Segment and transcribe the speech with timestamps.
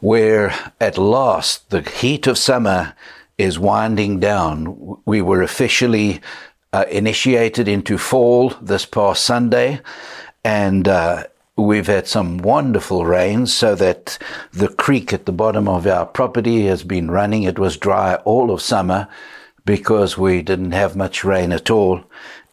[0.00, 2.94] where at last the heat of summer
[3.36, 4.96] is winding down.
[5.04, 6.22] We were officially
[6.72, 9.80] uh, initiated into fall this past Sunday,
[10.44, 11.24] and uh,
[11.56, 14.18] we've had some wonderful rains so that
[14.52, 17.42] the creek at the bottom of our property has been running.
[17.42, 19.08] It was dry all of summer
[19.64, 22.02] because we didn't have much rain at all.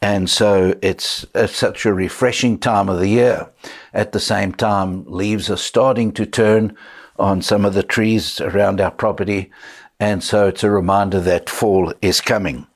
[0.02, 3.50] And so it's, it's such a refreshing time of the year.
[3.94, 6.76] At the same time, leaves are starting to turn
[7.18, 9.52] on some of the trees around our property.
[10.00, 12.68] And so it's a reminder that fall is coming.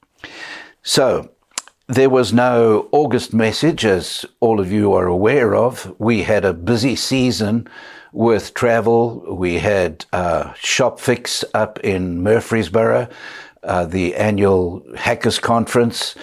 [0.84, 1.30] So
[1.88, 5.94] there was no August message, as all of you are aware of.
[6.00, 7.68] We had a busy season
[8.12, 9.36] with travel.
[9.36, 13.08] We had uh, Shop Fix up in Murfreesboro,
[13.64, 16.16] uh, the annual Hackers Conference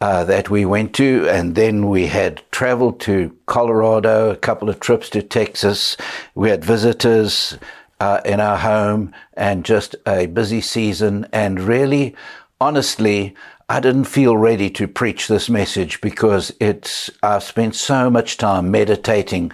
[0.00, 4.80] uh, that we went to, and then we had travel to Colorado, a couple of
[4.80, 5.96] trips to Texas.
[6.34, 7.56] We had visitors
[7.98, 11.26] uh, in our home, and just a busy season.
[11.32, 12.14] And really,
[12.60, 13.34] honestly,
[13.68, 18.70] I didn't feel ready to preach this message because it's, I've spent so much time
[18.70, 19.50] meditating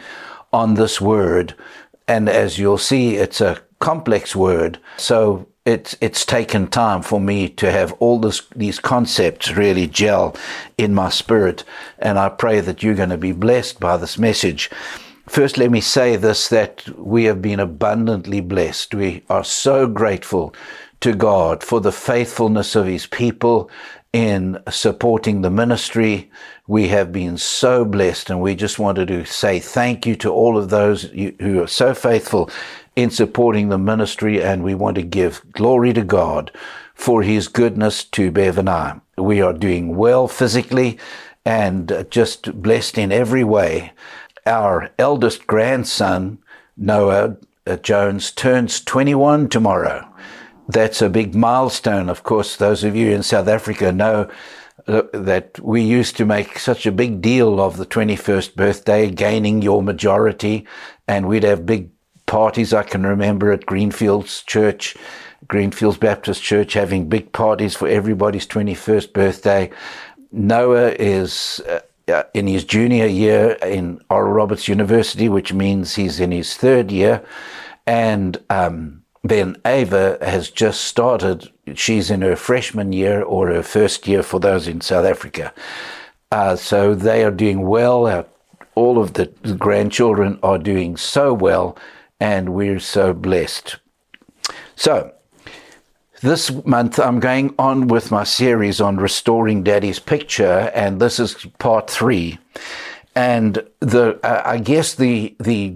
[0.53, 1.55] on this word.
[2.07, 4.79] And as you'll see, it's a complex word.
[4.99, 10.37] So it's, it's taken time for me to have all this, these concepts really gel
[10.77, 11.65] in my spirit.
[11.99, 14.69] And I pray that you're going to be blessed by this message.
[15.27, 18.95] First, let me say this that we have been abundantly blessed.
[18.95, 20.55] We are so grateful
[21.03, 23.69] to God for the faithfulness of His people
[24.13, 26.31] in supporting the ministry.
[26.67, 30.57] We have been so blessed, and we just wanted to say thank you to all
[30.57, 32.49] of those who are so faithful
[32.95, 36.53] in supporting the ministry, and we want to give glory to God
[36.95, 39.01] for His goodness to Bev and I.
[39.19, 40.99] We are doing well physically
[41.45, 43.93] and just blessed in every way.
[44.47, 46.39] Our eldest grandson,
[46.77, 50.12] Noah uh, Jones, turns 21 tomorrow
[50.69, 52.09] that's a big milestone.
[52.09, 54.29] Of course, those of you in South Africa know
[54.87, 59.83] that we used to make such a big deal of the 21st birthday, gaining your
[59.83, 60.67] majority,
[61.07, 61.91] and we'd have big
[62.27, 62.73] parties.
[62.73, 64.97] I can remember at Greenfields Church,
[65.47, 69.71] Greenfields Baptist Church, having big parties for everybody's 21st birthday.
[70.33, 76.19] Noah is uh, uh, in his junior year in Oral Roberts University, which means he's
[76.19, 77.23] in his third year,
[77.87, 81.51] and um, then Ava has just started.
[81.75, 85.53] She's in her freshman year or her first year for those in South Africa.
[86.31, 88.07] Uh, so they are doing well.
[88.07, 88.27] Our,
[88.75, 89.27] all of the
[89.59, 91.77] grandchildren are doing so well,
[92.19, 93.77] and we're so blessed.
[94.77, 95.13] So,
[96.23, 101.47] this month I'm going on with my series on restoring Daddy's picture, and this is
[101.59, 102.39] part three
[103.15, 105.75] and the uh, I guess the the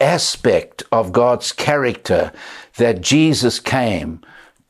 [0.00, 2.32] aspect of God's character
[2.76, 4.20] that Jesus came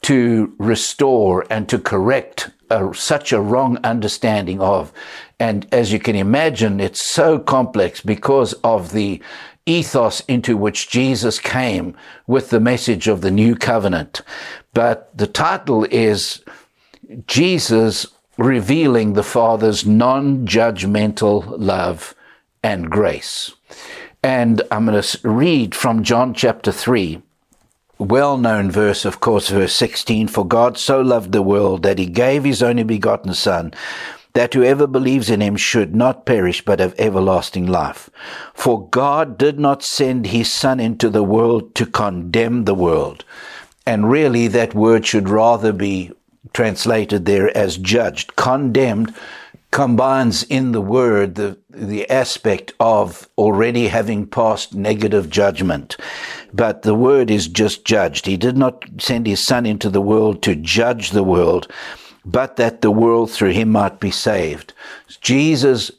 [0.02, 4.92] to restore and to correct a, such a wrong understanding of,
[5.38, 9.20] and as you can imagine, it's so complex because of the
[9.66, 11.96] ethos into which Jesus came
[12.26, 14.22] with the message of the new covenant.
[14.72, 16.42] But the title is
[17.26, 18.06] Jesus
[18.38, 22.14] revealing the Father's non judgmental love
[22.62, 23.52] and grace.
[24.22, 27.22] And I'm going to read from John chapter 3.
[27.98, 32.06] Well known verse, of course, verse 16 For God so loved the world that he
[32.06, 33.72] gave his only begotten Son,
[34.34, 38.10] that whoever believes in him should not perish but have everlasting life.
[38.52, 43.24] For God did not send his Son into the world to condemn the world.
[43.86, 46.12] And really, that word should rather be
[46.56, 48.34] translated there as judged.
[48.36, 49.14] Condemned
[49.72, 55.98] combines in the word the, the aspect of already having passed negative judgment.
[56.54, 58.24] But the word is just judged.
[58.24, 61.70] He did not send his son into the world to judge the world,
[62.24, 64.72] but that the world through him might be saved.
[65.20, 65.90] Jesus'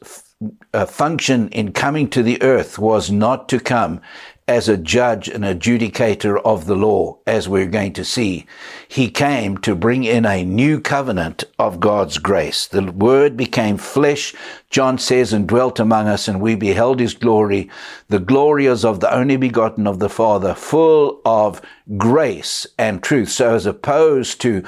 [0.74, 4.00] uh, function in coming to the earth was not to come
[4.48, 8.46] as a judge and adjudicator of the law, as we're going to see.
[8.88, 12.66] He came to bring in a new covenant of God's grace.
[12.66, 14.34] The word became flesh,
[14.70, 17.68] John says, and dwelt among us, and we beheld his glory,
[18.08, 21.60] the glory as of the only begotten of the Father, full of
[21.96, 23.30] grace and truth.
[23.30, 24.62] So as opposed to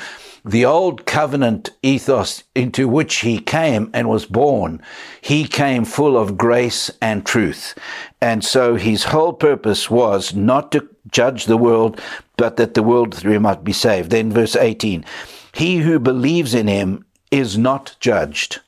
[0.44, 4.80] the old covenant ethos into which he came and was born,
[5.20, 7.76] he came full of grace and truth.
[8.20, 12.00] And so his whole purpose was not to judge the world,
[12.36, 14.10] but that the world through him might be saved.
[14.10, 15.04] Then verse 18,
[15.52, 18.60] he who believes in him is not judged,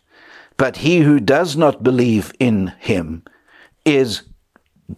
[0.57, 3.23] but he who does not believe in him
[3.85, 4.23] is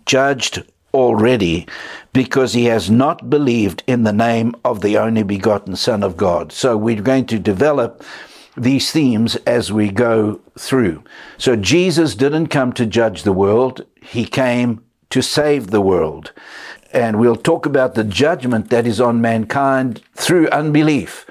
[0.06, 0.64] judged
[0.94, 1.66] already
[2.12, 6.52] because he has not believed in the name of the only begotten Son of God.
[6.52, 8.02] So we're going to develop
[8.56, 11.02] these themes as we go through.
[11.38, 16.32] So Jesus didn't come to judge the world, he came to save the world.
[16.92, 21.26] And we'll talk about the judgment that is on mankind through unbelief.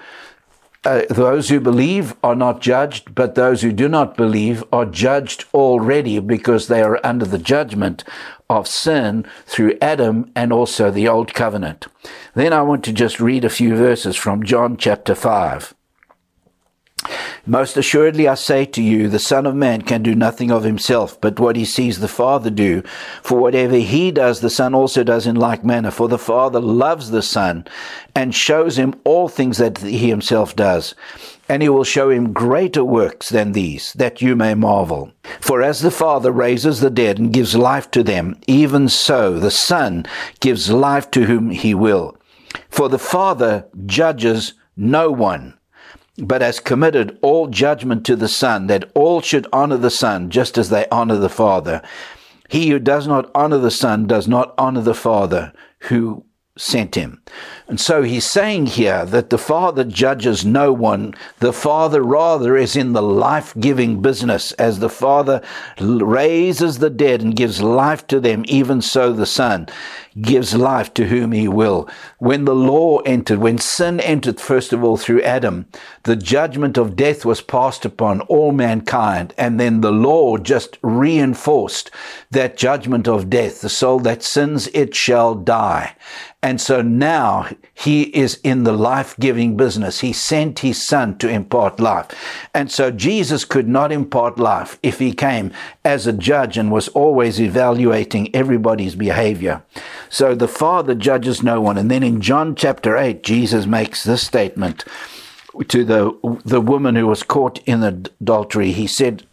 [0.85, 5.45] Uh, those who believe are not judged, but those who do not believe are judged
[5.53, 8.03] already because they are under the judgment
[8.59, 11.87] of sin through Adam and also the Old Covenant.
[12.33, 15.73] Then I want to just read a few verses from John chapter 5.
[17.45, 21.19] Most assuredly I say to you, the Son of Man can do nothing of himself,
[21.19, 22.81] but what he sees the Father do.
[23.21, 25.91] For whatever he does, the Son also does in like manner.
[25.91, 27.65] For the Father loves the Son,
[28.15, 30.95] and shows him all things that he himself does.
[31.49, 35.11] And he will show him greater works than these, that you may marvel.
[35.41, 39.51] For as the Father raises the dead and gives life to them, even so the
[39.51, 40.05] Son
[40.39, 42.17] gives life to whom he will.
[42.69, 45.57] For the Father judges no one
[46.17, 50.57] but has committed all judgment to the Son, that all should honor the Son just
[50.57, 51.81] as they honor the Father.
[52.49, 56.23] He who does not honor the Son does not honor the Father who
[56.57, 57.21] sent him.
[57.67, 61.13] And so he's saying here that the Father judges no one.
[61.39, 64.51] The Father rather is in the life giving business.
[64.53, 65.41] As the Father
[65.79, 69.67] raises the dead and gives life to them, even so the Son
[70.21, 71.89] gives life to whom he will.
[72.19, 75.65] When the law entered, when sin entered, first of all, through Adam,
[76.03, 79.33] the judgment of death was passed upon all mankind.
[79.37, 81.89] And then the law just reinforced
[82.31, 83.61] that judgment of death.
[83.61, 85.95] The soul that sins, it shall die.
[86.43, 89.99] And so now he is in the life giving business.
[89.99, 92.07] He sent his son to impart life.
[92.53, 95.51] And so Jesus could not impart life if he came
[95.83, 99.63] as a judge and was always evaluating everybody's behavior.
[100.09, 101.77] So the Father judges no one.
[101.77, 104.85] And then in John chapter 8, Jesus makes this statement
[105.67, 108.71] to the the woman who was caught in adultery.
[108.71, 109.23] He said,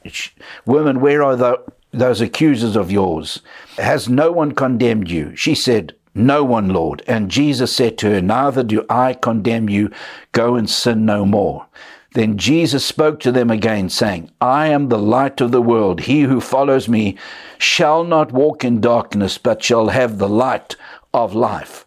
[0.67, 1.63] "Woman, where are the,
[1.93, 3.41] those accusers of yours?
[3.79, 7.03] Has no one condemned you?" She said, no one, Lord.
[7.07, 9.91] And Jesus said to her, Neither do I condemn you.
[10.33, 11.67] Go and sin no more.
[12.13, 16.01] Then Jesus spoke to them again, saying, I am the light of the world.
[16.03, 17.17] He who follows me
[17.59, 20.75] shall not walk in darkness, but shall have the light
[21.15, 21.87] of life.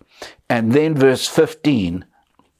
[0.49, 2.05] And then verse 15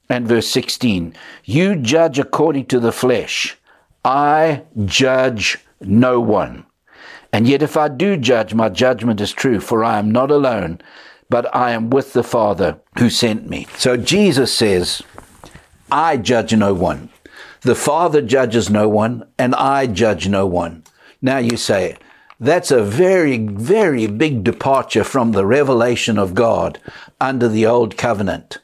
[0.09, 1.15] and verse 16
[1.45, 3.57] You judge according to the flesh.
[4.03, 6.65] I judge no one.
[7.31, 10.81] And yet, if I do judge, my judgment is true, for I am not alone
[11.33, 13.65] but I am with the Father who sent me.
[13.75, 15.01] So Jesus says,
[15.91, 17.09] I judge no one.
[17.61, 20.83] The Father judges no one, and I judge no one.
[21.23, 21.97] Now you say,
[22.39, 26.79] that's a very, very big departure from the revelation of God
[27.19, 28.59] under the old covenant.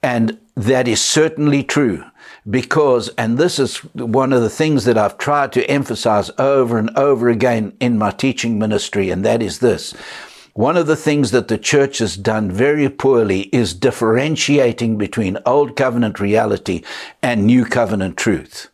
[0.00, 2.04] And that is certainly true
[2.48, 6.96] because, and this is one of the things that I've tried to emphasize over and
[6.96, 9.92] over again in my teaching ministry, and that is this
[10.54, 15.76] one of the things that the church has done very poorly is differentiating between old
[15.76, 16.82] covenant reality
[17.22, 18.68] and new covenant truth.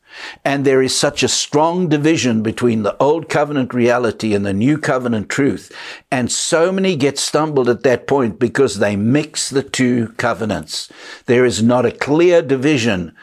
[0.44, 4.76] And there is such a strong division between the old covenant reality and the new
[4.76, 5.70] covenant truth.
[6.10, 10.90] And so many get stumbled at that point because they mix the two covenants.
[11.26, 13.14] There is not a clear division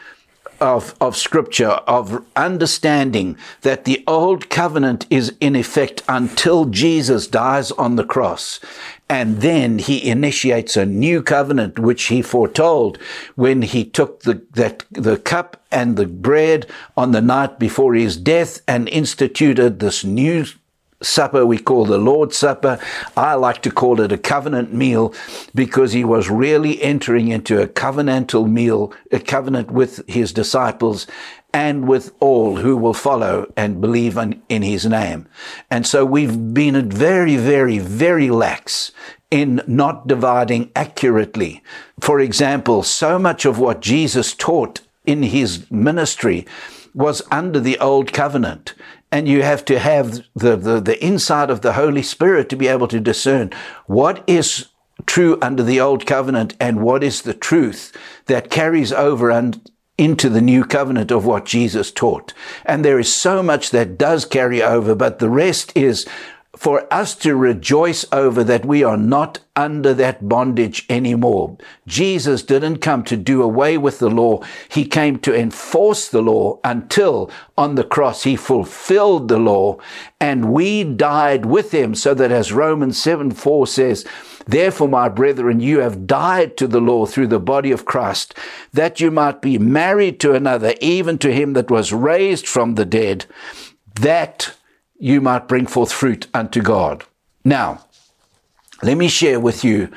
[0.60, 7.70] of, of scripture, of understanding that the old covenant is in effect until Jesus dies
[7.72, 8.60] on the cross.
[9.08, 12.98] And then he initiates a new covenant, which he foretold
[13.36, 18.16] when he took the, that, the cup and the bread on the night before his
[18.16, 20.44] death and instituted this new
[21.06, 22.78] supper we call the Lord's Supper.
[23.16, 25.14] I like to call it a covenant meal
[25.54, 31.06] because he was really entering into a covenantal meal, a covenant with his disciples
[31.52, 35.26] and with all who will follow and believe in, in his name.
[35.70, 38.92] And so we've been very, very, very lax
[39.30, 41.62] in not dividing accurately.
[42.00, 46.46] For example, so much of what Jesus taught in his ministry
[46.94, 48.74] was under the old covenant.
[49.12, 52.66] And you have to have the, the, the inside of the Holy Spirit to be
[52.66, 53.52] able to discern
[53.86, 54.66] what is
[55.06, 57.96] true under the old covenant and what is the truth
[58.26, 62.34] that carries over and into the new covenant of what Jesus taught.
[62.64, 66.06] And there is so much that does carry over, but the rest is
[66.56, 71.56] for us to rejoice over that we are not under that bondage anymore.
[71.86, 74.42] Jesus didn't come to do away with the law.
[74.68, 79.78] He came to enforce the law until on the cross he fulfilled the law
[80.18, 84.06] and we died with him so that as Romans 7 4 says,
[84.46, 88.32] Therefore, my brethren, you have died to the law through the body of Christ,
[88.72, 92.84] that you might be married to another, even to him that was raised from the
[92.84, 93.26] dead,
[94.00, 94.55] that
[94.98, 97.04] you might bring forth fruit unto God.
[97.44, 97.84] Now,
[98.82, 99.90] let me share with you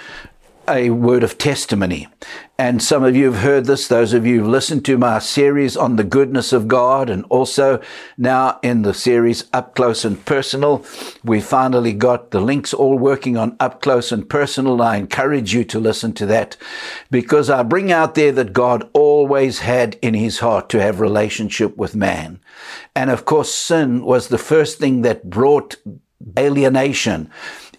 [0.69, 2.07] a word of testimony.
[2.57, 5.77] And some of you have heard this, those of you who've listened to my series
[5.77, 7.81] on the goodness of God, and also
[8.17, 10.85] now in the series Up Close and Personal.
[11.23, 14.81] We finally got the links all working on Up Close and Personal.
[14.81, 16.57] I encourage you to listen to that
[17.09, 21.77] because I bring out there that God always had in his heart to have relationship
[21.77, 22.41] with man.
[22.95, 25.77] And of course, sin was the first thing that brought
[26.37, 27.29] alienation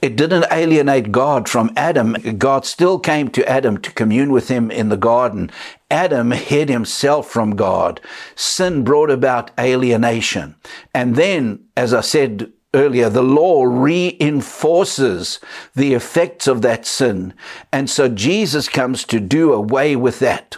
[0.02, 2.14] it didn't alienate God from Adam.
[2.38, 5.50] God still came to Adam to commune with him in the garden.
[5.90, 8.00] Adam hid himself from God.
[8.35, 10.57] Sin brought about alienation.
[10.95, 15.40] And then, as I said earlier, the law reinforces
[15.75, 17.35] the effects of that sin.
[17.73, 20.57] And so Jesus comes to do away with that.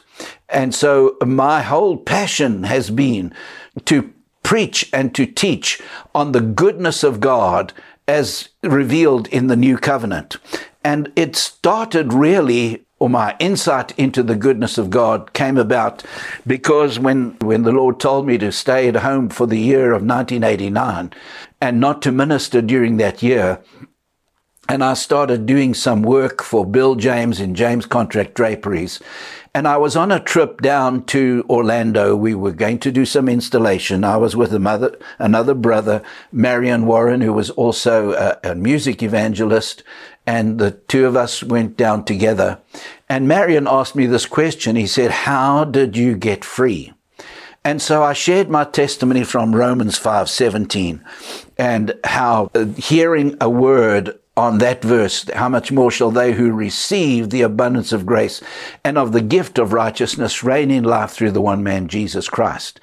[0.49, 3.35] And so my whole passion has been
[3.87, 5.81] to preach and to teach
[6.15, 7.73] on the goodness of God
[8.09, 10.37] as revealed in the new covenant.
[10.85, 16.05] And it started really, or my insight into the goodness of God came about
[16.47, 20.03] because when, when the Lord told me to stay at home for the year of
[20.03, 21.13] 1989
[21.61, 23.63] and not to minister during that year,
[24.69, 29.01] and I started doing some work for Bill James in James Contract Draperies.
[29.55, 32.17] And I was on a trip down to Orlando.
[32.17, 34.03] We were going to do some installation.
[34.03, 39.83] I was with mother, another brother, Marion Warren, who was also a, a music evangelist.
[40.27, 42.61] And the two of us went down together.
[43.11, 44.75] And Marion asked me this question.
[44.75, 46.95] He said, how did you get free?
[47.65, 51.01] And so I shared my testimony from Romans 5:17
[51.57, 56.53] and how uh, hearing a word on that verse, how much more shall they who
[56.53, 58.41] receive the abundance of grace
[58.83, 62.81] and of the gift of righteousness reign in life through the one man, Jesus Christ?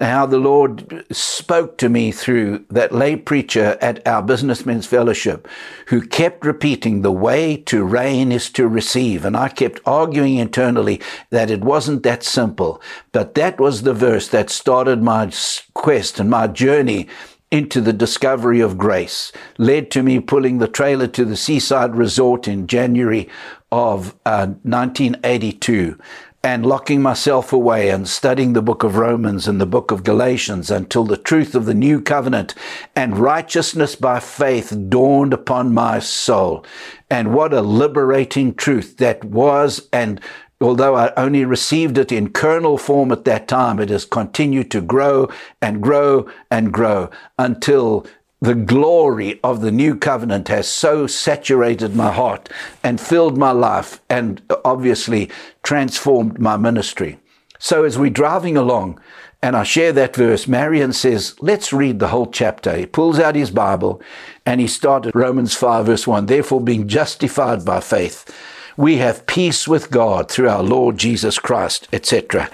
[0.00, 5.48] How the Lord spoke to me through that lay preacher at our businessmen's fellowship
[5.86, 9.24] who kept repeating the way to reign is to receive.
[9.24, 11.00] And I kept arguing internally
[11.30, 12.80] that it wasn't that simple.
[13.10, 15.32] But that was the verse that started my
[15.74, 17.08] quest and my journey
[17.50, 22.46] into the discovery of grace led to me pulling the trailer to the seaside resort
[22.46, 23.28] in January
[23.72, 25.98] of uh, 1982
[26.44, 30.70] and locking myself away and studying the book of Romans and the book of Galatians
[30.70, 32.54] until the truth of the new covenant
[32.94, 36.64] and righteousness by faith dawned upon my soul.
[37.10, 40.20] And what a liberating truth that was and
[40.60, 44.80] although I only received it in kernel form at that time, it has continued to
[44.80, 45.28] grow
[45.62, 48.06] and grow and grow until
[48.40, 52.48] the glory of the new covenant has so saturated my heart
[52.84, 55.28] and filled my life and obviously
[55.62, 57.18] transformed my ministry.
[57.58, 59.00] So as we're driving along
[59.42, 62.76] and I share that verse, Marion says, let's read the whole chapter.
[62.76, 64.00] He pulls out his Bible
[64.46, 66.26] and he started Romans 5 verse 1.
[66.26, 68.32] Therefore being justified by faith
[68.78, 72.48] we have peace with God through our Lord Jesus Christ, etc.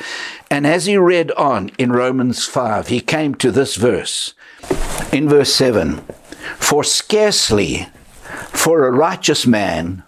[0.50, 4.32] And as he read on in Romans 5, he came to this verse.
[5.12, 5.98] In verse 7
[6.56, 7.88] For scarcely
[8.48, 10.02] for a righteous man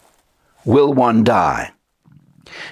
[0.64, 1.72] will one die,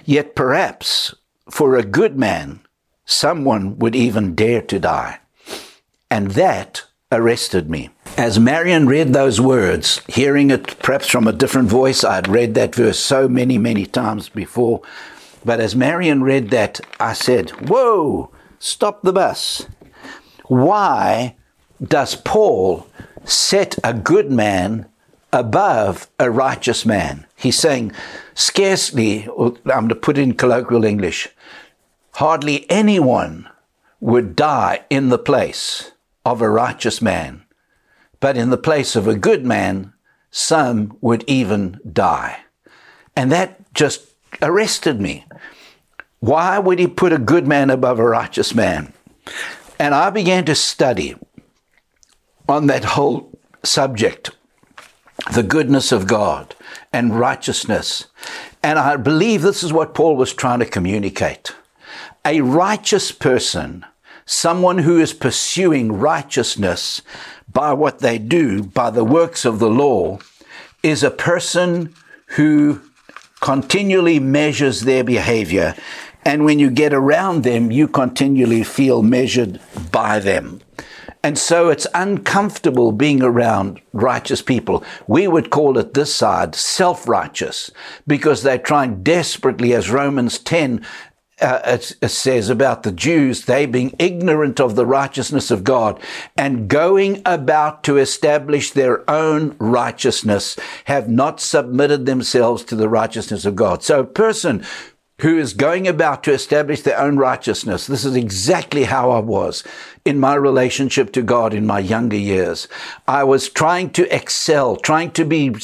[0.06, 1.14] yet perhaps
[1.50, 2.60] for a good man
[3.04, 5.20] someone would even dare to die.
[6.10, 7.90] And that arrested me.
[8.16, 12.74] As Marion read those words, hearing it perhaps from a different voice, I'd read that
[12.74, 14.82] verse so many, many times before.
[15.44, 19.66] But as Marion read that, I said, Whoa, stop the bus.
[20.46, 21.36] Why
[21.82, 22.86] does Paul
[23.24, 24.86] set a good man
[25.34, 27.26] above a righteous man.
[27.36, 27.92] He's saying,
[28.34, 31.28] scarcely, I'm going to put in colloquial English,
[32.12, 33.48] hardly anyone
[34.00, 35.90] would die in the place
[36.24, 37.43] of a righteous man,
[38.24, 39.92] but in the place of a good man,
[40.30, 42.40] some would even die.
[43.14, 44.06] And that just
[44.40, 45.26] arrested me.
[46.20, 48.94] Why would he put a good man above a righteous man?
[49.78, 51.16] And I began to study
[52.48, 53.30] on that whole
[53.62, 54.30] subject
[55.34, 56.54] the goodness of God
[56.94, 58.06] and righteousness.
[58.62, 61.54] And I believe this is what Paul was trying to communicate.
[62.24, 63.84] A righteous person,
[64.24, 67.02] someone who is pursuing righteousness
[67.54, 70.18] by what they do, by the works of the law,
[70.82, 71.94] is a person
[72.36, 72.82] who
[73.40, 75.74] continually measures their behavior.
[76.26, 80.60] And when you get around them, you continually feel measured by them.
[81.22, 84.84] And so it's uncomfortable being around righteous people.
[85.06, 87.70] We would call it this side self-righteous
[88.06, 90.84] because they're trying desperately, as Romans 10
[91.40, 96.00] uh, it, it says about the Jews, they being ignorant of the righteousness of God
[96.36, 103.44] and going about to establish their own righteousness, have not submitted themselves to the righteousness
[103.44, 103.82] of God.
[103.82, 104.64] So a person
[105.20, 107.86] who is going about to establish their own righteousness.
[107.86, 109.62] This is exactly how I was
[110.04, 112.66] in my relationship to God in my younger years.
[113.06, 115.54] I was trying to excel, trying to be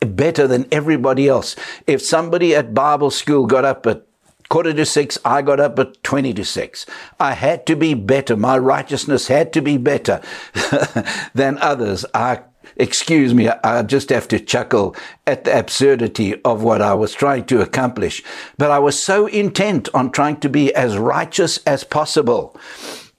[0.00, 1.54] better than everybody else.
[1.86, 4.06] If somebody at Bible school got up at
[4.54, 6.86] quarter to six, I got up at 20 to six.
[7.18, 8.36] I had to be better.
[8.36, 10.22] My righteousness had to be better
[11.34, 12.06] than others.
[12.14, 12.42] I
[12.76, 14.94] excuse me, I just have to chuckle
[15.26, 18.22] at the absurdity of what I was trying to accomplish.
[18.56, 22.56] But I was so intent on trying to be as righteous as possible.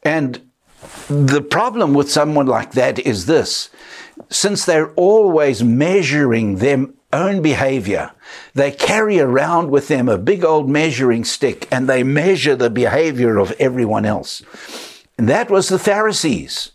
[0.03, 0.39] And
[1.09, 3.69] the problem with someone like that is this.
[4.29, 8.11] Since they're always measuring their own behavior,
[8.53, 13.37] they carry around with them a big old measuring stick and they measure the behavior
[13.37, 14.43] of everyone else.
[15.17, 16.71] And that was the Pharisees.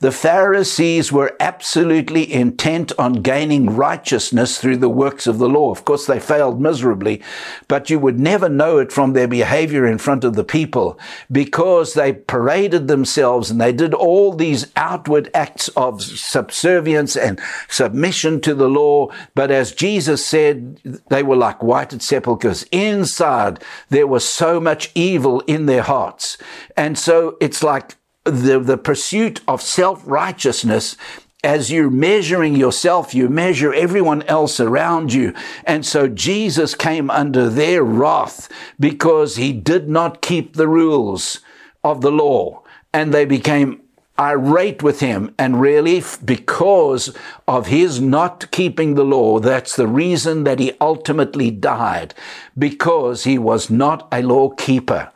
[0.00, 5.70] The Pharisees were absolutely intent on gaining righteousness through the works of the law.
[5.70, 7.20] Of course, they failed miserably,
[7.68, 10.98] but you would never know it from their behavior in front of the people
[11.30, 17.38] because they paraded themselves and they did all these outward acts of subservience and
[17.68, 19.10] submission to the law.
[19.34, 20.80] But as Jesus said,
[21.10, 22.62] they were like whited sepulchres.
[22.72, 26.38] Inside, there was so much evil in their hearts.
[26.74, 27.96] And so it's like
[28.30, 30.96] the, the pursuit of self-righteousness
[31.42, 35.32] as you're measuring yourself, you measure everyone else around you.
[35.64, 41.40] And so Jesus came under their wrath because he did not keep the rules
[41.82, 42.62] of the law.
[42.92, 43.80] And they became
[44.18, 45.34] irate with him.
[45.38, 47.16] And really, because
[47.48, 52.12] of his not keeping the law, that's the reason that he ultimately died,
[52.58, 55.10] because he was not a law keeper.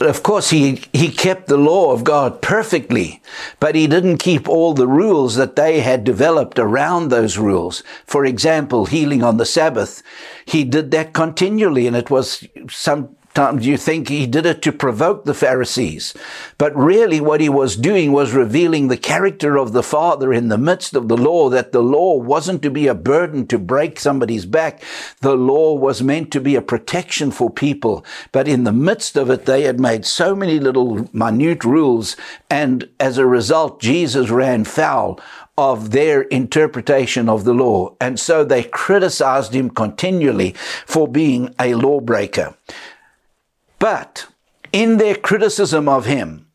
[0.00, 3.22] Of course, he, he kept the law of God perfectly,
[3.60, 7.82] but he didn't keep all the rules that they had developed around those rules.
[8.06, 10.02] For example, healing on the Sabbath.
[10.44, 14.72] He did that continually, and it was some times you think he did it to
[14.72, 16.14] provoke the Pharisees.
[16.58, 20.58] But really what he was doing was revealing the character of the Father in the
[20.58, 24.46] midst of the law, that the law wasn't to be a burden to break somebody's
[24.46, 24.82] back.
[25.20, 28.04] The law was meant to be a protection for people.
[28.32, 32.16] But in the midst of it, they had made so many little minute rules.
[32.50, 35.20] And as a result, Jesus ran foul
[35.58, 37.94] of their interpretation of the law.
[38.00, 40.54] And so they criticized him continually
[40.86, 42.54] for being a lawbreaker.
[43.82, 44.26] But
[44.72, 46.46] in their criticism of him,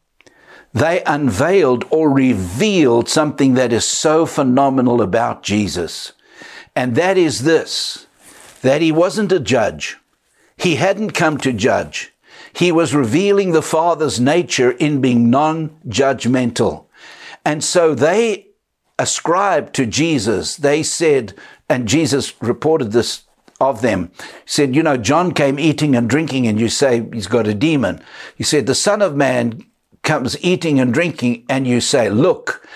[0.73, 6.13] they unveiled or revealed something that is so phenomenal about Jesus.
[6.73, 8.07] And that is this,
[8.61, 9.97] that he wasn't a judge.
[10.55, 12.13] He hadn't come to judge.
[12.53, 16.85] He was revealing the Father's nature in being non-judgmental.
[17.43, 18.47] And so they
[18.97, 21.33] ascribed to Jesus, they said,
[21.67, 23.26] and Jesus reported this
[23.60, 24.12] of them.
[24.17, 27.54] He said, You know, John came eating and drinking, and you say he's got a
[27.54, 28.02] demon.
[28.36, 29.65] He said, The Son of Man
[30.04, 32.67] comes eating and drinking, and you say, Look,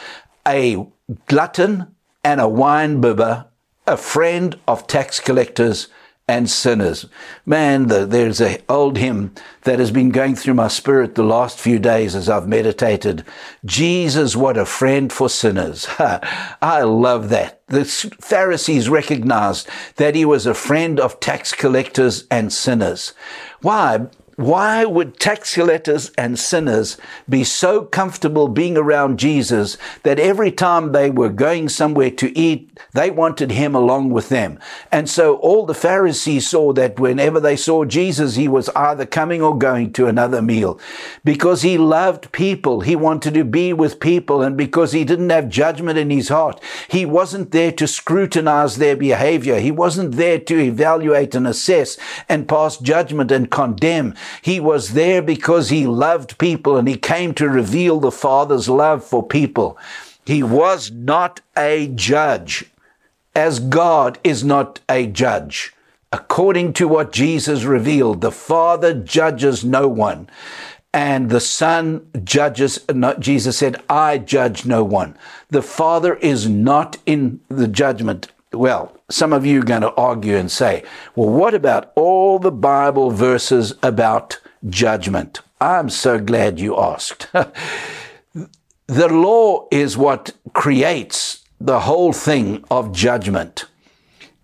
[0.48, 0.86] a
[1.28, 3.46] glutton and a wine bibber,
[3.88, 5.88] a friend of tax collectors
[6.28, 7.06] and sinners.
[7.46, 11.60] Man, the, there's an old hymn that has been going through my spirit the last
[11.60, 13.26] few days as I've meditated.
[13.66, 15.88] Jesus, what a friend for sinners.
[16.00, 17.62] I love that.
[17.68, 23.14] The Pharisees recognized that he was a friend of tax collectors and sinners.
[23.62, 24.08] Why?
[24.42, 26.98] Why would tax collectors and sinners
[27.30, 32.78] be so comfortable being around Jesus that every time they were going somewhere to eat,
[32.94, 34.60] they wanted him along with them?
[34.92, 39.42] And so all the Pharisees saw that whenever they saw Jesus, he was either coming
[39.42, 40.80] or going to another meal
[41.24, 42.82] because he loved people.
[42.82, 44.42] He wanted to be with people.
[44.42, 48.96] And because he didn't have judgment in his heart, he wasn't there to scrutinize their
[48.96, 49.60] behavior.
[49.60, 54.16] He wasn't there to evaluate and assess and pass judgment and condemn.
[54.42, 59.04] He was there because he loved people and he came to reveal the Father's love
[59.04, 59.78] for people.
[60.26, 62.66] He was not a judge,
[63.36, 65.74] as God is not a judge.
[66.12, 70.30] According to what Jesus revealed, the Father judges no one.
[70.94, 75.18] And the Son judges, not, Jesus said, I judge no one.
[75.50, 78.28] The Father is not in the judgment.
[78.52, 80.84] Well, some of you are going to argue and say,
[81.16, 85.42] well, what about all the Bible verses about judgment?
[85.60, 87.28] I'm so glad you asked.
[88.88, 93.66] the law is what creates the whole thing of judgment.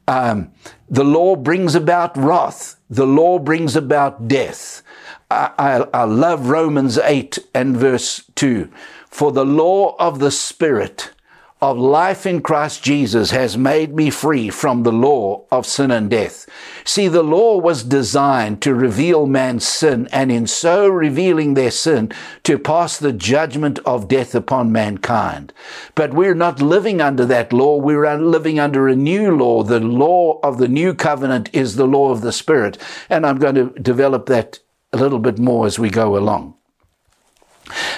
[0.07, 0.51] Um,
[0.89, 2.79] the law brings about wrath.
[2.89, 4.83] The law brings about death.
[5.29, 8.69] I, I, I love Romans 8 and verse 2.
[9.09, 11.11] For the law of the Spirit
[11.59, 16.09] of life in Christ Jesus has made me free from the law of sin and
[16.09, 16.45] death.
[16.83, 22.11] See, the law was designed to reveal man's sin and in so revealing their sin
[22.43, 25.51] to pass the judgment of death upon mankind.
[25.95, 27.77] But we're not living under that law.
[27.77, 29.63] We're living under a new law.
[29.63, 32.77] The law of the new covenant is the law of the Spirit.
[33.09, 34.59] And I'm going to develop that
[34.93, 36.56] a little bit more as we go along.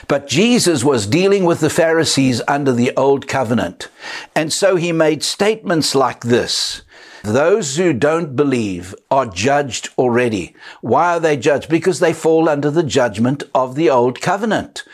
[0.08, 3.90] But Jesus was dealing with the Pharisees under the old covenant.
[4.36, 6.82] And so he made statements like this.
[7.22, 10.56] Those who don't believe are judged already.
[10.80, 11.70] Why are they judged?
[11.70, 14.86] Because they fall under the judgment of the old covenant.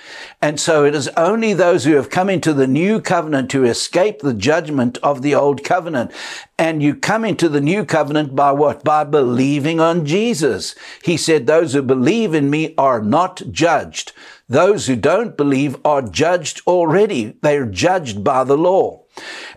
[0.41, 4.19] And so it is only those who have come into the new covenant who escape
[4.19, 6.11] the judgment of the old covenant.
[6.57, 8.83] And you come into the new covenant by what?
[8.83, 10.73] By believing on Jesus.
[11.03, 14.13] He said, those who believe in me are not judged.
[14.47, 17.37] Those who don't believe are judged already.
[17.41, 19.03] They are judged by the law.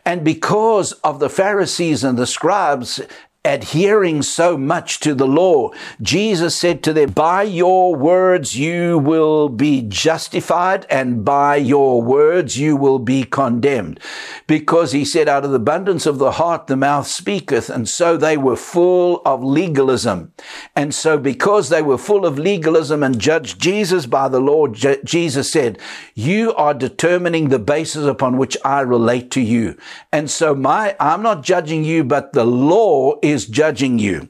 [0.04, 3.00] And because of the Pharisees and the scribes
[3.44, 5.70] adhering so much to the law,
[6.02, 12.58] Jesus said to them, By your words you will be justified, and by your words
[12.58, 14.00] you will be condemned.
[14.46, 17.70] Because he said, Out of the abundance of the heart the mouth speaketh.
[17.70, 20.32] And so they were full of legalism.
[20.74, 25.00] And so because they were full of legalism and judged Jesus by the law, Je-
[25.04, 25.78] Jesus said,
[26.14, 29.76] You are determining the basis upon which I relate to you.
[30.12, 34.28] And so my, I'm not judging you, but the law is judging you.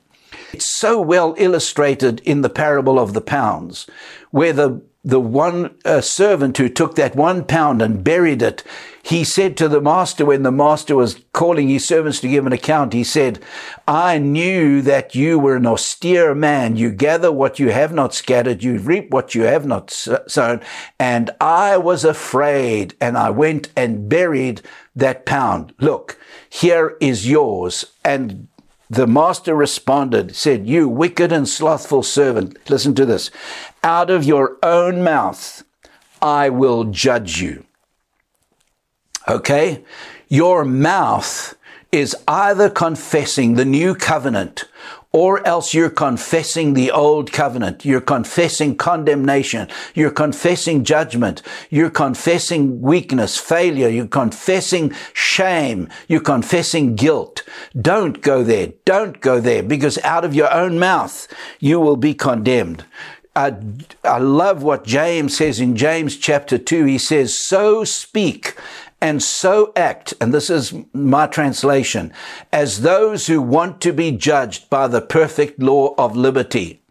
[0.52, 3.86] It's so well illustrated in the parable of the pounds,
[4.30, 8.62] where the the one uh, servant who took that one pound and buried it,
[9.02, 12.52] he said to the master when the master was calling his servants to give an
[12.52, 13.38] account, he said,
[13.86, 16.76] I knew that you were an austere man.
[16.76, 20.60] You gather what you have not scattered, you reap what you have not sown.
[20.98, 24.60] And I was afraid and I went and buried
[24.94, 25.72] that pound.
[25.80, 26.18] Look,
[26.50, 27.86] here is yours.
[28.04, 28.48] And
[28.90, 33.30] the master responded, said, You wicked and slothful servant, listen to this.
[33.82, 35.62] Out of your own mouth
[36.20, 37.64] I will judge you.
[39.28, 39.84] Okay?
[40.28, 41.54] Your mouth
[41.92, 44.64] is either confessing the new covenant
[45.12, 47.84] or else you're confessing the old covenant.
[47.84, 49.68] You're confessing condemnation.
[49.94, 51.40] You're confessing judgment.
[51.70, 53.88] You're confessing weakness, failure.
[53.88, 55.88] You're confessing shame.
[56.08, 57.42] You're confessing guilt.
[57.80, 58.72] Don't go there.
[58.84, 61.26] Don't go there because out of your own mouth,
[61.58, 62.84] you will be condemned.
[63.34, 63.54] I,
[64.02, 66.84] I love what James says in James chapter 2.
[66.84, 68.56] He says, So speak
[69.00, 72.12] and so act, and this is my translation,
[72.52, 76.82] as those who want to be judged by the perfect law of liberty.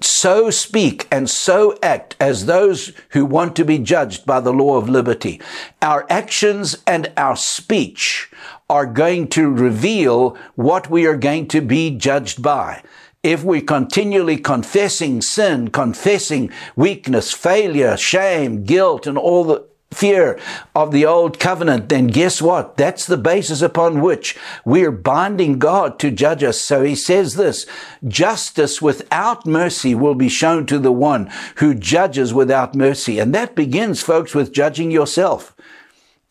[0.00, 4.76] So speak and so act as those who want to be judged by the law
[4.76, 5.40] of liberty.
[5.82, 8.30] Our actions and our speech
[8.68, 12.82] are going to reveal what we are going to be judged by
[13.22, 20.38] if we're continually confessing sin, confessing weakness, failure, shame, guilt, and all the fear
[20.74, 22.76] of the old covenant, then guess what?
[22.76, 26.60] That's the basis upon which we're binding God to judge us.
[26.60, 27.66] So he says this,
[28.06, 33.18] justice without mercy will be shown to the one who judges without mercy.
[33.18, 35.53] And that begins, folks, with judging yourself.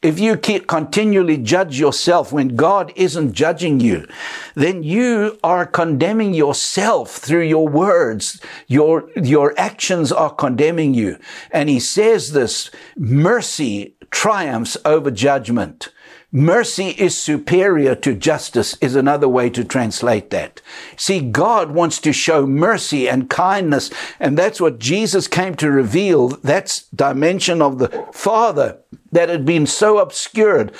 [0.04, 4.06] If you keep continually judge yourself when God isn't judging you,
[4.54, 8.42] then you are condemning yourself through your words.
[8.68, 11.18] Your, your actions are condemning you.
[11.52, 15.92] And he says this, mercy triumphs over judgment.
[16.36, 20.62] Mercy is superior to justice is another way to translate that.
[20.98, 26.30] See, God wants to show mercy and kindness, and that's what Jesus came to reveal.
[26.30, 28.80] That's dimension of the Father
[29.12, 30.72] that had been so obscured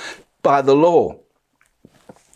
[0.42, 1.20] by the law.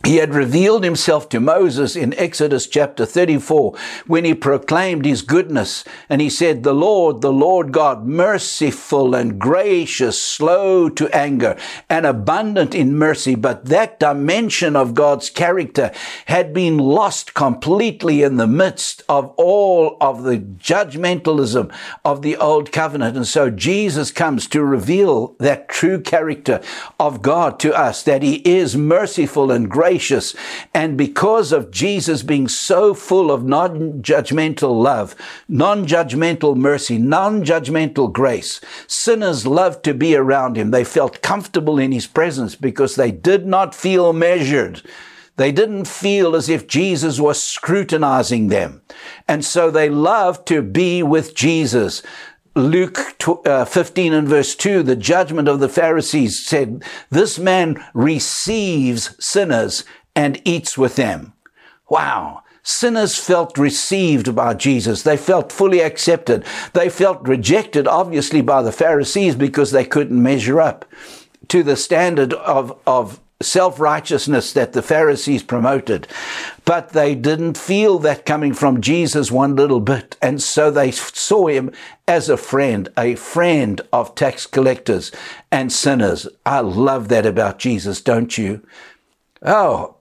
[0.04, 5.82] He had revealed himself to Moses in Exodus chapter 34 when he proclaimed his goodness.
[6.08, 11.58] And he said, The Lord, the Lord God, merciful and gracious, slow to anger,
[11.90, 13.34] and abundant in mercy.
[13.34, 15.90] But that dimension of God's character
[16.26, 22.70] had been lost completely in the midst of all of the judgmentalism of the old
[22.70, 23.16] covenant.
[23.16, 26.62] And so Jesus comes to reveal that true character
[27.00, 30.34] of God to us, that he is merciful and gracious gracious.
[30.74, 35.16] And because of Jesus being so full of non judgmental love,
[35.48, 40.70] non judgmental mercy, non judgmental grace, sinners loved to be around him.
[40.72, 44.82] They felt comfortable in his presence because they did not feel measured.
[45.38, 48.82] They didn't feel as if Jesus was scrutinizing them.
[49.28, 52.02] And so they loved to be with Jesus.
[52.54, 52.98] Luke
[53.46, 59.84] uh, 15 and verse 2, the judgment of the Pharisees said, This man receives sinners
[60.16, 61.34] and eats with them.
[61.88, 62.42] Wow.
[62.62, 65.02] Sinners felt received by Jesus.
[65.02, 66.44] They felt fully accepted.
[66.74, 70.84] They felt rejected, obviously, by the Pharisees because they couldn't measure up
[71.48, 76.08] to the standard of, of self righteousness that the Pharisees promoted.
[76.64, 80.16] But they didn't feel that coming from Jesus one little bit.
[80.20, 81.70] And so they saw him
[82.06, 85.12] as a friend, a friend of tax collectors
[85.50, 86.26] and sinners.
[86.44, 88.66] I love that about Jesus, don't you?
[89.42, 89.96] Oh,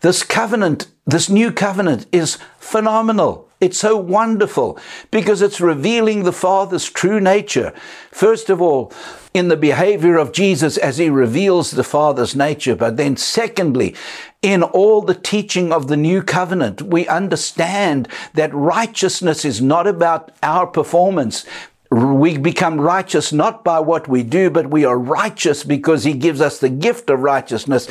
[0.00, 3.47] this covenant, this new covenant is phenomenal.
[3.60, 4.78] It's so wonderful
[5.10, 7.72] because it's revealing the Father's true nature.
[8.12, 8.92] First of all,
[9.34, 12.76] in the behavior of Jesus as he reveals the Father's nature.
[12.76, 13.94] But then secondly,
[14.42, 20.30] in all the teaching of the new covenant, we understand that righteousness is not about
[20.42, 21.44] our performance,
[21.90, 26.40] we become righteous not by what we do, but we are righteous because he gives
[26.40, 27.88] us the gift of righteousness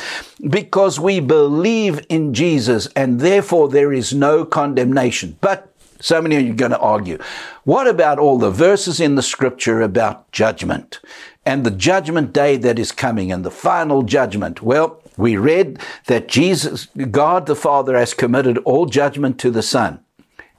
[0.48, 5.36] because we believe in Jesus and therefore there is no condemnation.
[5.40, 7.18] But so many of you are going to argue.
[7.64, 11.00] What about all the verses in the scripture about judgment
[11.44, 14.62] and the judgment day that is coming and the final judgment?
[14.62, 19.98] Well, we read that Jesus, God the Father has committed all judgment to the Son.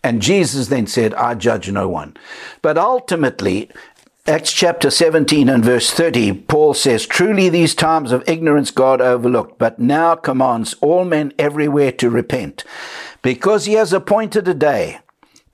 [0.04, 2.16] And Jesus then said, I judge no one.
[2.62, 3.70] But ultimately,
[4.28, 9.58] Acts chapter 17 and verse 30, Paul says, Truly these times of ignorance God overlooked,
[9.58, 12.64] but now commands all men everywhere to repent,
[13.22, 15.00] because he has appointed a day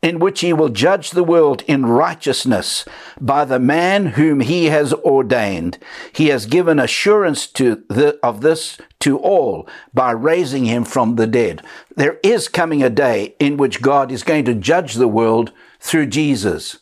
[0.06, 2.86] in which he will judge the world in righteousness
[3.20, 5.80] by the man whom he has ordained.
[6.14, 11.26] He has given assurance to the, of this to all by raising him from the
[11.26, 11.64] dead.
[11.96, 16.06] There is coming a day in which God is going to judge the world through
[16.06, 16.78] Jesus.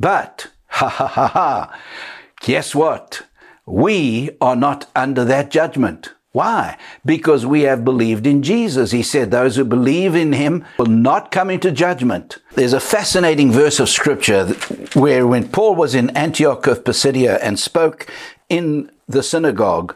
[0.00, 1.80] But, ha ha ha ha,
[2.40, 3.22] guess what?
[3.66, 6.12] We are not under that judgment.
[6.32, 6.78] Why?
[7.04, 8.90] Because we have believed in Jesus.
[8.90, 12.38] He said those who believe in him will not come into judgment.
[12.54, 14.46] There's a fascinating verse of scripture
[14.94, 18.06] where when Paul was in Antioch of Pisidia and spoke
[18.48, 19.94] in the synagogue,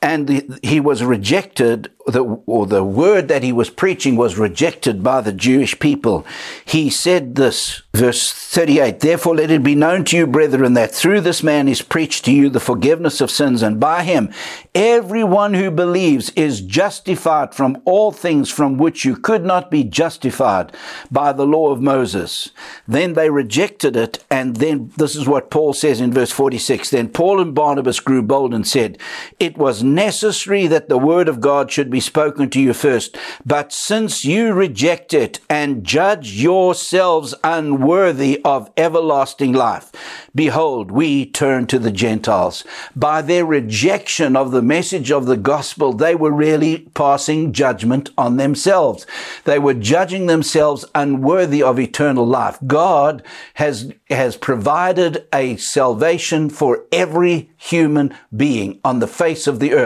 [0.00, 5.02] and the, he was rejected, the, or the word that he was preaching was rejected
[5.02, 6.24] by the Jewish people.
[6.64, 11.22] He said this, verse 38, Therefore let it be known to you, brethren, that through
[11.22, 14.30] this man is preached to you the forgiveness of sins, and by him
[14.72, 20.72] everyone who believes is justified from all things from which you could not be justified
[21.10, 22.50] by the law of Moses.
[22.86, 27.08] Then they rejected it, and then this is what Paul says in verse 46, Then
[27.08, 28.98] Paul and Barnabas grew bold and said,
[29.40, 33.16] It was necessary that the word of God should be spoken to you first.
[33.44, 39.90] But since you reject it and judge yourselves unworthy of everlasting life,
[40.34, 42.64] behold, we turn to the Gentiles.
[42.94, 48.36] By their rejection of the message of the gospel, they were really passing judgment on
[48.36, 49.06] themselves.
[49.44, 52.58] They were judging themselves unworthy of eternal life.
[52.66, 53.22] God
[53.54, 59.77] has, has provided a salvation for every human being on the face of the earth.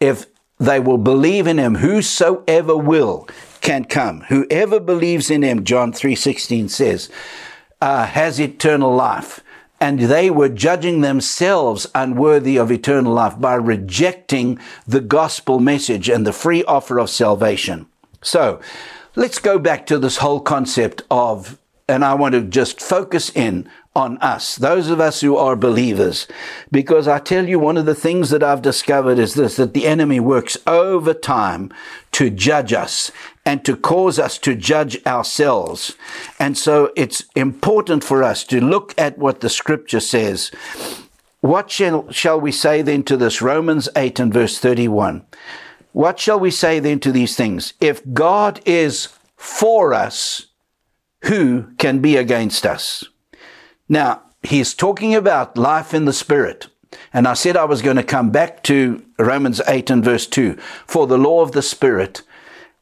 [0.00, 0.26] If
[0.58, 3.28] they will believe in him, whosoever will
[3.60, 4.22] can come.
[4.28, 7.10] Whoever believes in him, John 3.16 says,
[7.80, 9.40] uh, has eternal life.
[9.80, 16.26] and they were judging themselves unworthy of eternal life by rejecting the gospel message and
[16.26, 17.86] the free offer of salvation.
[18.22, 18.60] So
[19.14, 23.68] let's go back to this whole concept of, and I want to just focus in
[23.96, 26.28] on us, those of us who are believers.
[26.70, 29.86] Because I tell you, one of the things that I've discovered is this, that the
[29.86, 31.72] enemy works over time
[32.12, 33.10] to judge us
[33.46, 35.96] and to cause us to judge ourselves.
[36.38, 40.50] And so it's important for us to look at what the scripture says.
[41.40, 43.40] What shall, shall we say then to this?
[43.40, 45.24] Romans 8 and verse 31.
[45.92, 47.72] What shall we say then to these things?
[47.80, 50.48] If God is for us,
[51.22, 53.04] who can be against us?
[53.88, 56.68] Now, he's talking about life in the Spirit.
[57.12, 60.56] And I said I was going to come back to Romans 8 and verse 2.
[60.86, 62.22] For the law of the Spirit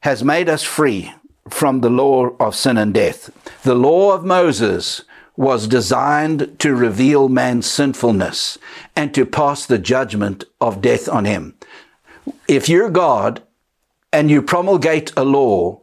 [0.01, 1.13] has made us free
[1.49, 3.31] from the law of sin and death.
[3.63, 5.03] The law of Moses
[5.37, 8.57] was designed to reveal man's sinfulness
[8.95, 11.55] and to pass the judgment of death on him.
[12.47, 13.43] If you're God
[14.13, 15.81] and you promulgate a law,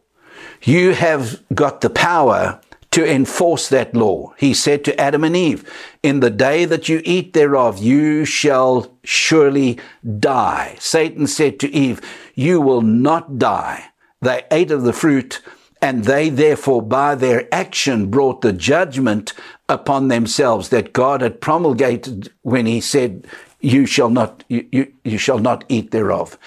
[0.63, 4.34] you have got the power to enforce that law.
[4.38, 5.69] He said to Adam and Eve,
[6.04, 9.80] in the day that you eat thereof, you shall surely
[10.19, 10.75] die.
[10.80, 12.01] Satan said to Eve,
[12.36, 13.86] you will not die.
[14.21, 15.41] They ate of the fruit
[15.82, 19.34] and they therefore by their action brought the judgment
[19.67, 23.25] upon themselves that God had promulgated when he said,
[23.62, 26.38] you shall not, you, you, you shall not eat thereof.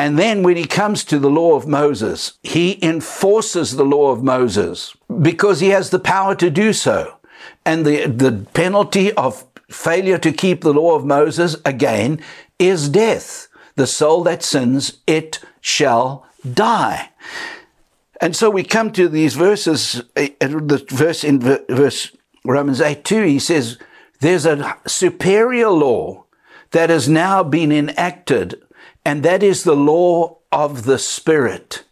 [0.00, 4.22] And then when he comes to the law of Moses, he enforces the law of
[4.22, 7.18] Moses because he has the power to do so.
[7.66, 12.18] And the, the penalty of failure to keep the law of Moses again
[12.58, 13.48] is death.
[13.74, 17.10] The soul that sins, it shall die.
[18.22, 23.24] And so we come to these verses, uh, the verse in verse Romans 8 2,
[23.24, 23.76] he says,
[24.20, 26.24] there's a superior law
[26.70, 28.62] that has now been enacted,
[29.04, 31.84] and that is the law of the Spirit.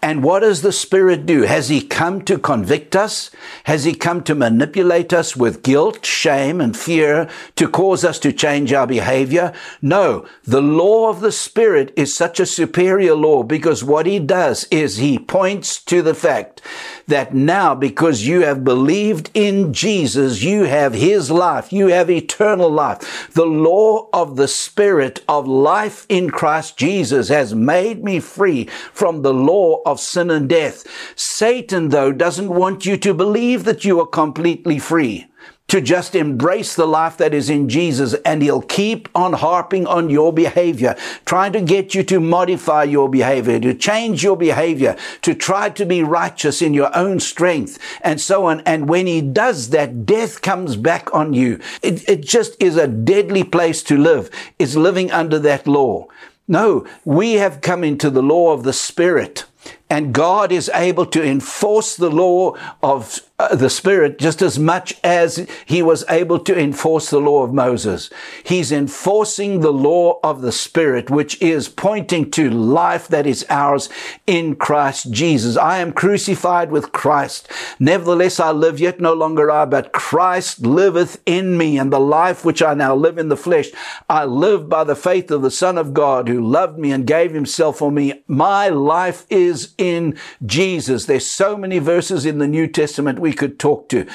[0.00, 1.42] And what does the Spirit do?
[1.42, 3.30] Has He come to convict us?
[3.64, 8.32] Has He come to manipulate us with guilt, shame, and fear to cause us to
[8.32, 9.52] change our behavior?
[9.82, 10.26] No.
[10.44, 14.98] The law of the Spirit is such a superior law because what He does is
[14.98, 16.62] He points to the fact
[17.06, 21.72] that now because you have believed in Jesus, you have His life.
[21.72, 23.30] You have eternal life.
[23.32, 29.22] The law of the Spirit of life in Christ Jesus has made me free from
[29.22, 30.84] the law of sin and death.
[31.16, 35.26] Satan, though, doesn't want you to believe that you are completely free
[35.68, 40.08] to just embrace the life that is in Jesus and he'll keep on harping on
[40.08, 45.34] your behavior, trying to get you to modify your behavior, to change your behavior, to
[45.34, 48.60] try to be righteous in your own strength and so on.
[48.60, 51.60] And when he does that, death comes back on you.
[51.82, 56.06] It, it just is a deadly place to live, is living under that law.
[56.48, 59.44] No, we have come into the law of the Spirit.
[59.90, 64.98] And God is able to enforce the law of Uh, the Spirit just as much
[65.04, 68.08] as he was able to enforce the law of Moses.
[68.44, 73.90] He's enforcing the law of the Spirit, which is pointing to life that is ours
[74.26, 75.58] in Christ Jesus.
[75.58, 77.46] I am crucified with Christ.
[77.78, 81.78] Nevertheless, I live yet no longer I, but Christ liveth in me.
[81.78, 83.66] And the life which I now live in the flesh,
[84.08, 87.34] I live by the faith of the Son of God who loved me and gave
[87.34, 88.24] himself for me.
[88.26, 91.04] My life is in Jesus.
[91.04, 94.06] There's so many verses in the New Testament we could talk to.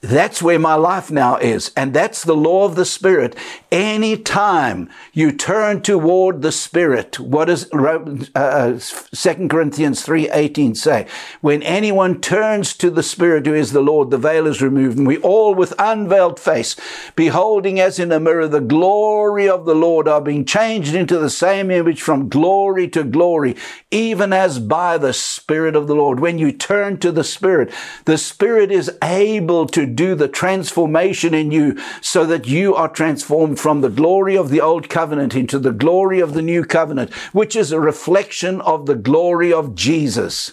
[0.00, 1.72] That's where my life now is.
[1.76, 3.34] And that's the law of the Spirit.
[3.72, 8.78] Anytime you turn toward the Spirit, what does uh,
[9.12, 11.08] 2 Corinthians 3.18 say?
[11.40, 14.98] When anyone turns to the Spirit who is the Lord, the veil is removed.
[14.98, 16.76] And we all with unveiled face,
[17.16, 21.28] beholding as in a mirror the glory of the Lord, are being changed into the
[21.28, 23.56] same image from glory to glory,
[23.90, 26.20] even as by the Spirit of the Lord.
[26.20, 27.72] When you turn to the Spirit,
[28.04, 33.58] the Spirit is able to do the transformation in you so that you are transformed
[33.58, 37.56] from the glory of the old covenant into the glory of the new covenant, which
[37.56, 40.52] is a reflection of the glory of Jesus.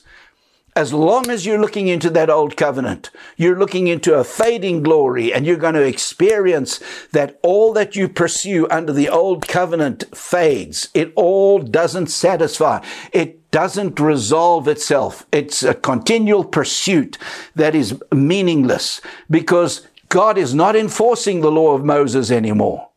[0.77, 5.33] As long as you're looking into that old covenant, you're looking into a fading glory
[5.33, 6.81] and you're going to experience
[7.13, 10.89] that all that you pursue under the old covenant fades.
[10.93, 12.83] It all doesn't satisfy.
[13.13, 15.25] It doesn't resolve itself.
[15.31, 17.17] It's a continual pursuit
[17.55, 22.89] that is meaningless because God is not enforcing the law of Moses anymore.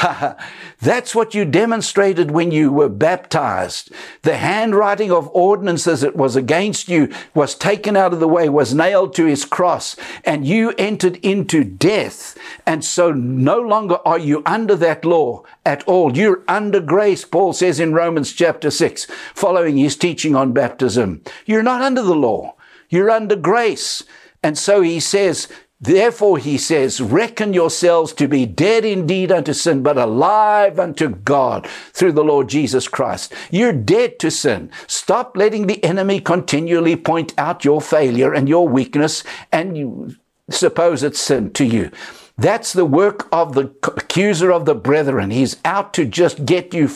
[0.80, 3.92] That's what you demonstrated when you were baptized.
[4.22, 8.74] The handwriting of ordinances that was against you was taken out of the way, was
[8.74, 12.36] nailed to his cross, and you entered into death.
[12.66, 16.16] And so no longer are you under that law at all.
[16.16, 21.22] You're under grace, Paul says in Romans chapter 6, following his teaching on baptism.
[21.46, 22.56] You're not under the law.
[22.88, 24.02] You're under grace.
[24.42, 25.48] And so he says,
[25.82, 31.66] Therefore, he says, reckon yourselves to be dead indeed unto sin, but alive unto God
[31.92, 33.34] through the Lord Jesus Christ.
[33.50, 34.70] You're dead to sin.
[34.86, 40.14] Stop letting the enemy continually point out your failure and your weakness and you
[40.50, 41.90] suppose it's sin to you.
[42.38, 45.30] That's the work of the accuser of the brethren.
[45.30, 46.88] He's out to just get you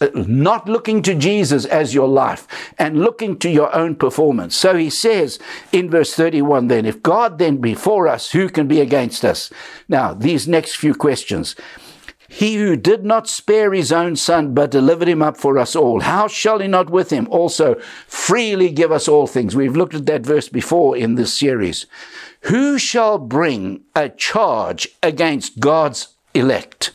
[0.00, 2.46] Uh, not looking to Jesus as your life
[2.78, 4.56] and looking to your own performance.
[4.56, 5.38] So he says
[5.72, 9.50] in verse 31 then, if God then be for us, who can be against us?
[9.88, 11.56] Now, these next few questions.
[12.28, 16.00] He who did not spare his own son, but delivered him up for us all,
[16.00, 17.74] how shall he not with him also
[18.06, 19.56] freely give us all things?
[19.56, 21.86] We've looked at that verse before in this series.
[22.42, 26.92] Who shall bring a charge against God's elect?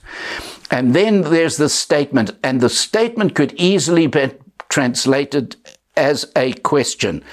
[0.72, 4.32] And then there's the statement, and the statement could easily be
[4.70, 5.56] translated
[5.96, 7.24] as a question.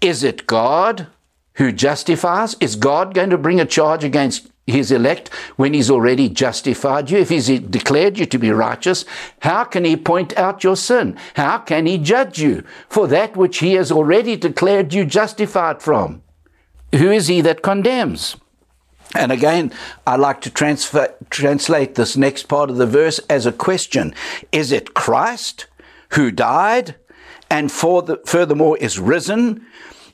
[0.00, 1.06] Is it God
[1.54, 2.56] who justifies?
[2.60, 7.18] Is God going to bring a charge against his elect when he's already justified you?
[7.18, 9.04] If he's declared you to be righteous,
[9.40, 11.16] how can he point out your sin?
[11.34, 16.22] How can he judge you for that which he has already declared you justified from?
[16.92, 18.36] Who is he that condemns?
[19.14, 19.72] And again,
[20.06, 24.14] I like to transfer, translate this next part of the verse as a question.
[24.50, 25.66] Is it Christ
[26.10, 26.96] who died
[27.48, 29.64] and for the, furthermore is risen,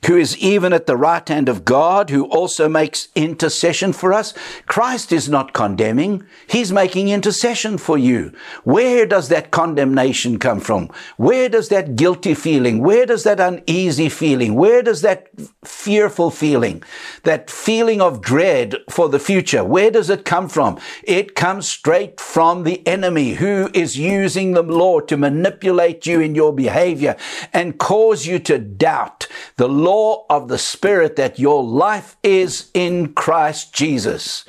[0.07, 4.33] who is even at the right hand of God, who also makes intercession for us.
[4.65, 6.23] Christ is not condemning.
[6.47, 8.33] He's making intercession for you.
[8.63, 10.89] Where does that condemnation come from?
[11.17, 12.79] Where does that guilty feeling?
[12.79, 14.55] Where does that uneasy feeling?
[14.55, 15.29] Where does that
[15.63, 16.81] fearful feeling?
[17.23, 19.63] That feeling of dread for the future?
[19.63, 20.79] Where does it come from?
[21.03, 26.33] It comes straight from the enemy who is using the law to manipulate you in
[26.33, 27.15] your behavior
[27.53, 29.27] and cause you to doubt
[29.57, 34.45] the Lord law of the Spirit that your life is in Christ Jesus.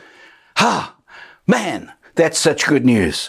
[0.59, 0.95] Ha!
[1.49, 3.28] Man, that's such good news.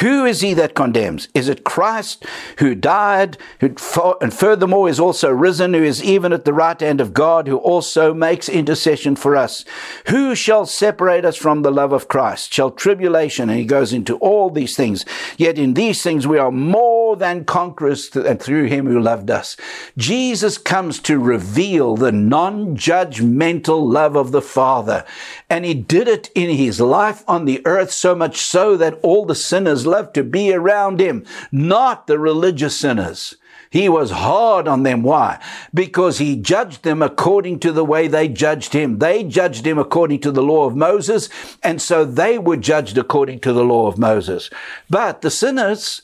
[0.00, 1.28] Who is he that condemns?
[1.34, 2.26] Is it Christ
[2.58, 3.74] who died, who,
[4.20, 7.58] and furthermore is also risen, who is even at the right hand of God, who
[7.58, 9.64] also makes intercession for us?
[10.08, 12.52] Who shall separate us from the love of Christ?
[12.52, 15.04] Shall tribulation, and he goes into all these things.
[15.36, 19.56] Yet in these things we are more than conquerors through him who loved us.
[19.96, 25.04] Jesus comes to reveal the non-judgmental love of the Father.
[25.48, 29.24] And he did it in his life on the earth so much so that all
[29.24, 33.36] the sinners loved to be around him, not the religious sinners.
[33.74, 35.02] He was hard on them.
[35.02, 35.40] Why?
[35.74, 39.00] Because he judged them according to the way they judged him.
[39.00, 41.28] They judged him according to the law of Moses,
[41.60, 44.48] and so they were judged according to the law of Moses.
[44.88, 46.02] But the sinners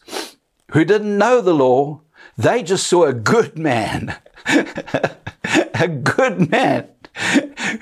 [0.73, 2.01] who didn't know the law,
[2.37, 4.17] they just saw a good man.
[4.47, 6.89] a good man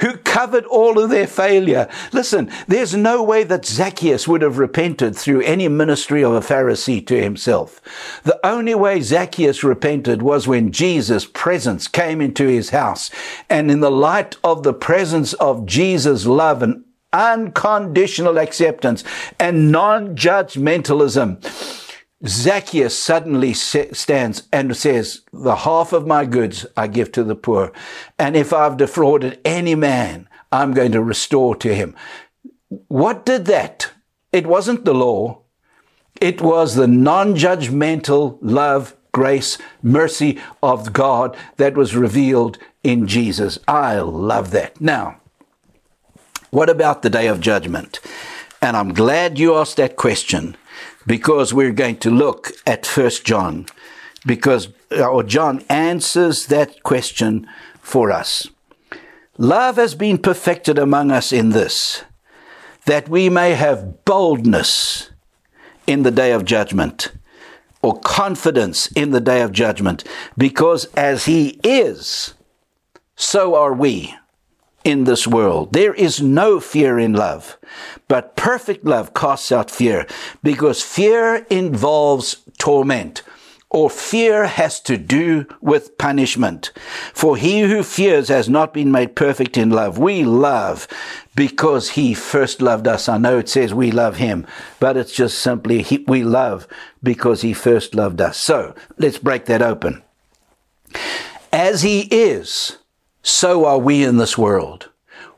[0.00, 1.88] who covered all of their failure.
[2.12, 7.04] Listen, there's no way that Zacchaeus would have repented through any ministry of a Pharisee
[7.06, 7.80] to himself.
[8.24, 13.10] The only way Zacchaeus repented was when Jesus' presence came into his house.
[13.48, 19.02] And in the light of the presence of Jesus' love and unconditional acceptance
[19.40, 21.87] and non-judgmentalism,
[22.26, 27.72] Zacchaeus suddenly stands and says, The half of my goods I give to the poor.
[28.18, 31.94] And if I've defrauded any man, I'm going to restore to him.
[32.88, 33.92] What did that?
[34.32, 35.42] It wasn't the law.
[36.20, 43.58] It was the non-judgmental love, grace, mercy of God that was revealed in Jesus.
[43.68, 44.80] I love that.
[44.80, 45.20] Now,
[46.50, 48.00] what about the day of judgment?
[48.60, 50.56] And I'm glad you asked that question
[51.08, 53.66] because we're going to look at First John,
[54.26, 57.48] because or John answers that question
[57.80, 58.46] for us.
[59.38, 62.04] Love has been perfected among us in this,
[62.84, 65.10] that we may have boldness
[65.86, 67.10] in the day of judgment,
[67.80, 70.04] or confidence in the day of judgment,
[70.36, 72.34] because as He is,
[73.16, 74.14] so are we
[74.88, 75.72] in this world.
[75.72, 77.58] There is no fear in love,
[78.08, 80.06] but perfect love casts out fear
[80.42, 83.22] because fear involves torment
[83.70, 86.72] or fear has to do with punishment.
[87.12, 89.98] For he who fears has not been made perfect in love.
[89.98, 90.88] We love
[91.36, 93.10] because he first loved us.
[93.10, 94.46] I know it says we love him,
[94.80, 96.66] but it's just simply he, we love
[97.02, 98.38] because he first loved us.
[98.38, 100.02] So let's break that open.
[101.52, 102.78] As he is,
[103.28, 104.88] so are we in this world.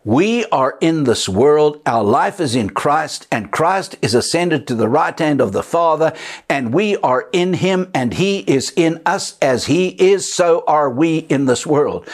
[0.05, 1.83] We are in this world.
[1.85, 5.65] Our life is in Christ and Christ is ascended to the right hand of the
[5.65, 6.15] Father
[6.49, 10.33] and we are in him and he is in us as he is.
[10.33, 12.09] So are we in this world.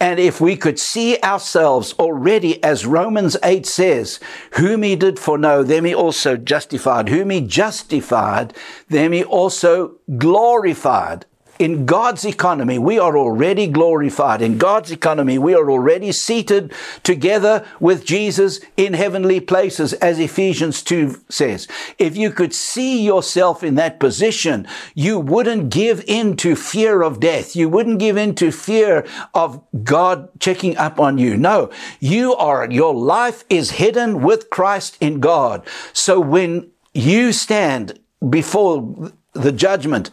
[0.00, 4.18] And if we could see ourselves already, as Romans 8 says,
[4.52, 7.10] whom he did foreknow, them he also justified.
[7.10, 8.54] Whom he justified,
[8.88, 11.26] them he also glorified
[11.58, 14.42] in God's economy, we are already glorified.
[14.42, 20.82] In God's economy, we are already seated together with Jesus in heavenly places, as Ephesians
[20.82, 21.66] 2 says.
[21.98, 27.20] If you could see yourself in that position, you wouldn't give in to fear of
[27.20, 27.56] death.
[27.56, 31.36] You wouldn't give in to fear of God checking up on you.
[31.36, 35.66] No, you are, your life is hidden with Christ in God.
[35.92, 37.98] So when you stand
[38.28, 40.10] before the judgment,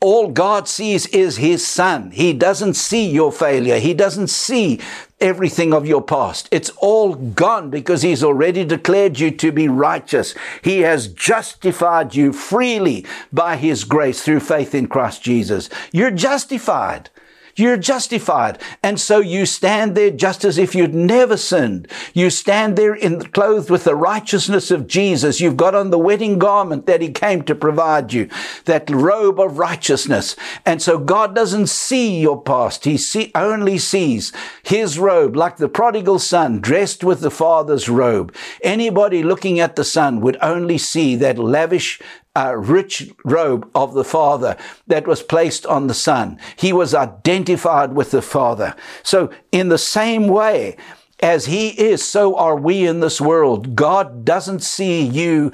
[0.00, 2.10] all God sees is His Son.
[2.10, 3.78] He doesn't see your failure.
[3.78, 4.80] He doesn't see
[5.20, 6.48] everything of your past.
[6.50, 10.34] It's all gone because He's already declared you to be righteous.
[10.62, 15.68] He has justified you freely by His grace through faith in Christ Jesus.
[15.92, 17.10] You're justified.
[17.56, 18.60] You're justified.
[18.82, 21.88] And so you stand there just as if you'd never sinned.
[22.14, 25.40] You stand there in, clothed with the righteousness of Jesus.
[25.40, 28.28] You've got on the wedding garment that he came to provide you,
[28.64, 30.36] that robe of righteousness.
[30.64, 32.84] And so God doesn't see your past.
[32.84, 34.32] He see, only sees
[34.62, 38.34] his robe, like the prodigal son dressed with the father's robe.
[38.62, 42.00] Anybody looking at the son would only see that lavish
[42.36, 44.56] uh, rich robe of the Father
[44.86, 46.38] that was placed on the Son.
[46.56, 48.74] He was identified with the Father.
[49.02, 50.76] So, in the same way,
[51.20, 53.74] as He is, so are we in this world.
[53.74, 55.52] God doesn't see you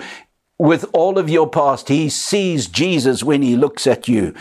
[0.58, 1.88] with all of your past.
[1.88, 4.34] He sees Jesus when He looks at you.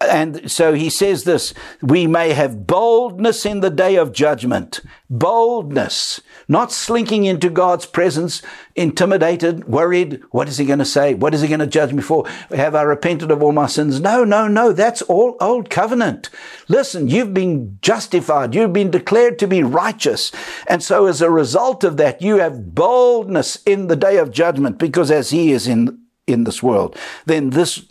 [0.00, 4.80] And so he says this, we may have boldness in the day of judgment.
[5.10, 6.22] Boldness.
[6.48, 8.40] Not slinking into God's presence,
[8.74, 10.22] intimidated, worried.
[10.30, 11.12] What is he going to say?
[11.12, 12.26] What is he going to judge me for?
[12.48, 14.00] Have I repented of all my sins?
[14.00, 14.72] No, no, no.
[14.72, 16.30] That's all old covenant.
[16.68, 18.54] Listen, you've been justified.
[18.54, 20.32] You've been declared to be righteous.
[20.66, 24.78] And so as a result of that, you have boldness in the day of judgment
[24.78, 26.96] because as he is in, in this world,
[27.26, 27.89] then this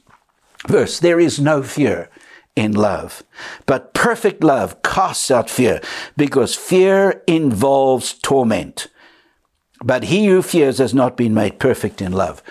[0.68, 2.10] verse, there is no fear
[2.56, 3.24] in love.
[3.66, 5.82] But perfect love casts out fear
[6.18, 8.88] because fear involves torment.
[9.84, 12.44] But he who fears has not been made perfect in love.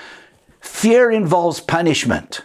[0.61, 2.41] Fear involves punishment.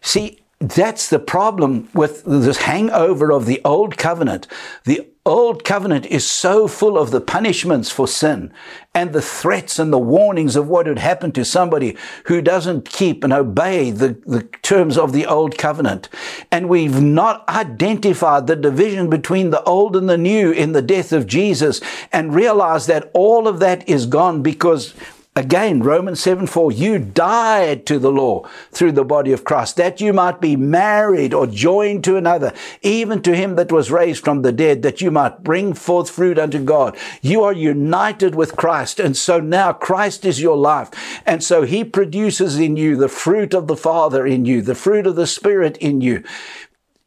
[0.00, 4.46] See, that's the problem with this hangover of the old covenant.
[4.84, 8.52] The old covenant is so full of the punishments for sin
[8.94, 13.22] and the threats and the warnings of what would happen to somebody who doesn't keep
[13.22, 16.08] and obey the, the terms of the old covenant.
[16.50, 21.12] And we've not identified the division between the old and the new in the death
[21.12, 21.80] of Jesus
[22.12, 24.94] and realized that all of that is gone because
[25.38, 30.00] Again, Romans 7 4, you died to the law through the body of Christ, that
[30.00, 34.42] you might be married or joined to another, even to him that was raised from
[34.42, 36.98] the dead, that you might bring forth fruit unto God.
[37.22, 38.98] You are united with Christ.
[38.98, 40.90] And so now Christ is your life.
[41.24, 45.06] And so he produces in you the fruit of the Father in you, the fruit
[45.06, 46.24] of the Spirit in you.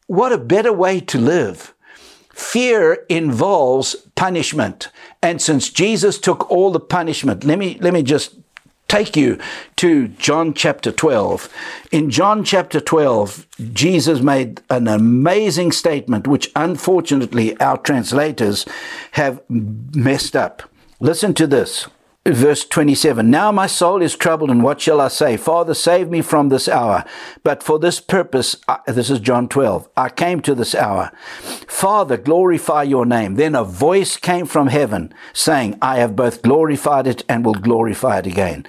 [0.06, 1.74] What a better way to live.
[2.42, 4.88] Fear involves punishment.
[5.22, 8.36] And since Jesus took all the punishment, let me, let me just
[8.88, 9.38] take you
[9.76, 11.48] to John chapter 12.
[11.92, 18.66] In John chapter 12, Jesus made an amazing statement, which unfortunately our translators
[19.12, 20.62] have messed up.
[21.00, 21.86] Listen to this
[22.24, 25.36] verse 27 Now my soul is troubled, and what shall I say?
[25.36, 27.04] Father, save me from this hour.
[27.42, 31.10] But for this purpose, I, this is John 12, I came to this hour.
[31.66, 33.34] Father, glorify your name.
[33.34, 38.18] Then a voice came from heaven saying, I have both glorified it and will glorify
[38.18, 38.66] it again.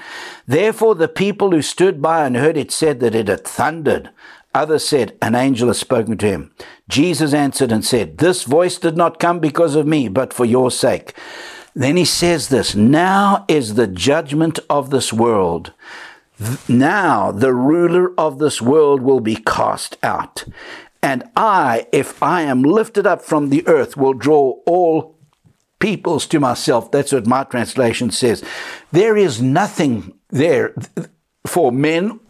[0.48, 4.10] Therefore, the people who stood by and heard it said that it had thundered.
[4.56, 6.52] Others said, An angel has spoken to him.
[6.88, 10.70] Jesus answered and said, This voice did not come because of me, but for your
[10.70, 11.16] sake.
[11.76, 15.74] Then he says this Now is the judgment of this world.
[16.68, 20.46] Now the ruler of this world will be cast out.
[21.02, 25.18] And I, if I am lifted up from the earth, will draw all
[25.80, 26.92] peoples to myself.
[26.92, 28.42] That's what my translation says.
[28.94, 30.74] There is nothing there
[31.46, 32.22] for men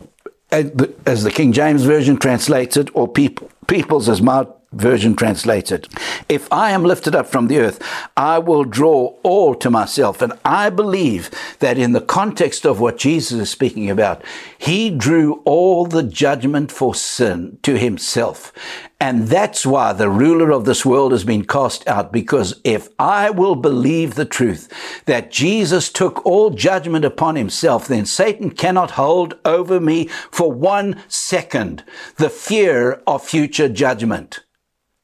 [0.52, 5.88] as the King James Version translates it, or people, peoples as my version translated.
[6.28, 7.82] If I am lifted up from the earth,
[8.18, 10.22] I will draw all to myself.
[10.22, 14.24] And I believe that in the context of what Jesus is speaking about,
[14.58, 18.52] he drew all the judgment for sin to himself.
[19.04, 22.14] And that's why the ruler of this world has been cast out.
[22.14, 24.72] Because if I will believe the truth
[25.08, 31.04] that Jesus took all judgment upon himself, then Satan cannot hold over me for one
[31.10, 31.84] second
[32.16, 34.40] the fear of future judgment.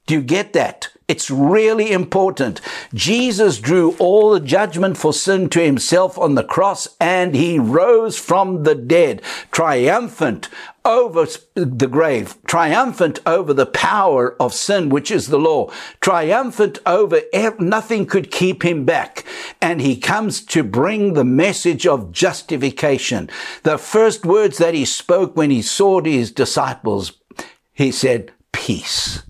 [0.09, 0.89] Do you get that?
[1.07, 2.61] It's really important.
[2.95, 8.17] Jesus drew all the judgment for sin to himself on the cross and he rose
[8.17, 10.49] from the dead, triumphant
[10.83, 17.21] over the grave, triumphant over the power of sin, which is the law, triumphant over
[17.59, 19.23] nothing could keep him back.
[19.61, 23.29] And he comes to bring the message of justification.
[23.61, 27.11] The first words that he spoke when he saw his disciples,
[27.73, 29.21] he said, peace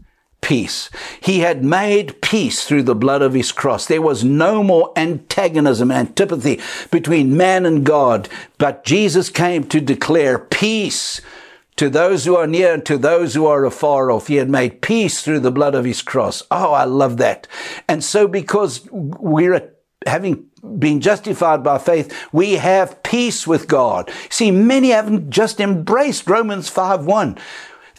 [0.41, 0.89] peace.
[1.21, 3.85] He had made peace through the blood of his cross.
[3.85, 6.59] There was no more antagonism, antipathy
[6.91, 11.21] between man and God, but Jesus came to declare peace
[11.75, 14.27] to those who are near and to those who are afar off.
[14.27, 16.43] He had made peace through the blood of his cross.
[16.51, 17.47] Oh, I love that.
[17.87, 19.73] And so because we're
[20.05, 20.45] having
[20.77, 24.11] been justified by faith, we have peace with God.
[24.29, 27.37] See, many haven't just embraced Romans 5 1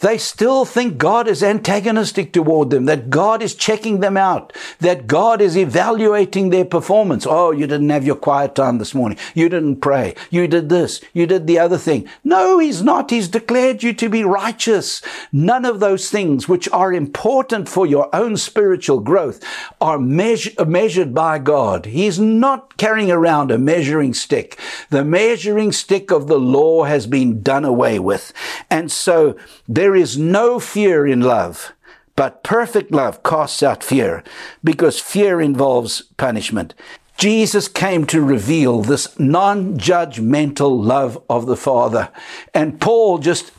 [0.01, 5.07] they still think God is antagonistic toward them, that God is checking them out, that
[5.07, 7.25] God is evaluating their performance.
[7.27, 9.17] Oh, you didn't have your quiet time this morning.
[9.33, 10.15] You didn't pray.
[10.29, 11.01] You did this.
[11.13, 12.07] You did the other thing.
[12.23, 13.09] No, He's not.
[13.09, 15.01] He's declared you to be righteous.
[15.31, 19.43] None of those things which are important for your own spiritual growth
[19.79, 21.85] are measure, measured by God.
[21.85, 24.59] He's not carrying around a measuring stick.
[24.89, 28.33] The measuring stick of the law has been done away with.
[28.69, 29.37] And so
[29.67, 31.73] there there is no fear in love,
[32.15, 34.23] but perfect love casts out fear
[34.63, 36.73] because fear involves punishment.
[37.17, 42.07] Jesus came to reveal this non judgmental love of the Father.
[42.53, 43.51] And Paul just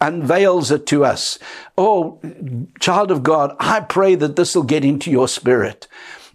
[0.00, 1.38] unveils it to us.
[1.78, 2.18] Oh,
[2.80, 5.86] child of God, I pray that this will get into your spirit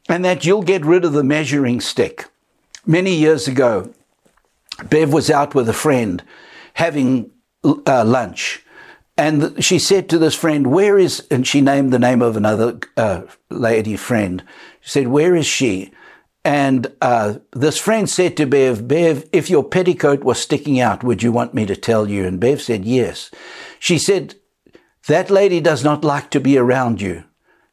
[0.08, 2.30] and that you'll get rid of the measuring stick.
[2.86, 3.94] Many years ago,
[4.90, 6.24] Bev was out with a friend
[6.76, 7.32] having
[7.66, 8.64] uh, lunch
[9.22, 12.80] and she said to this friend, Where is, and she named the name of another
[12.98, 14.44] uh, lady friend.
[14.80, 15.92] She said, Where is she?
[16.44, 21.22] And uh, this friend said to Bev, Bev, if your petticoat was sticking out, would
[21.22, 22.26] you want me to tell you?
[22.26, 23.30] And Bev said, Yes.
[23.78, 24.34] She said,
[25.06, 27.24] That lady does not like to be around you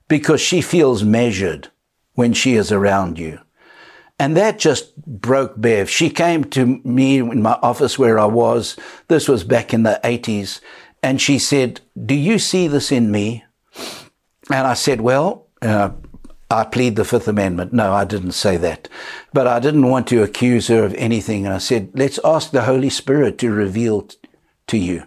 [0.06, 1.70] because she feels measured
[2.12, 3.40] when she is around you.
[4.18, 5.88] And that just broke Bev.
[5.88, 8.76] She came to me in my office where I was.
[9.06, 10.60] This was back in the 80s.
[11.02, 13.44] And she said, Do you see this in me?
[14.50, 15.90] And I said, Well, uh,
[16.50, 17.72] I plead the Fifth Amendment.
[17.72, 18.88] No, I didn't say that.
[19.32, 21.44] But I didn't want to accuse her of anything.
[21.44, 24.16] And I said, Let's ask the Holy Spirit to reveal t-
[24.68, 25.04] to you.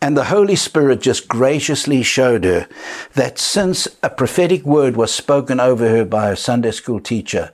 [0.00, 2.68] And the Holy Spirit just graciously showed her
[3.14, 7.52] that since a prophetic word was spoken over her by a Sunday school teacher,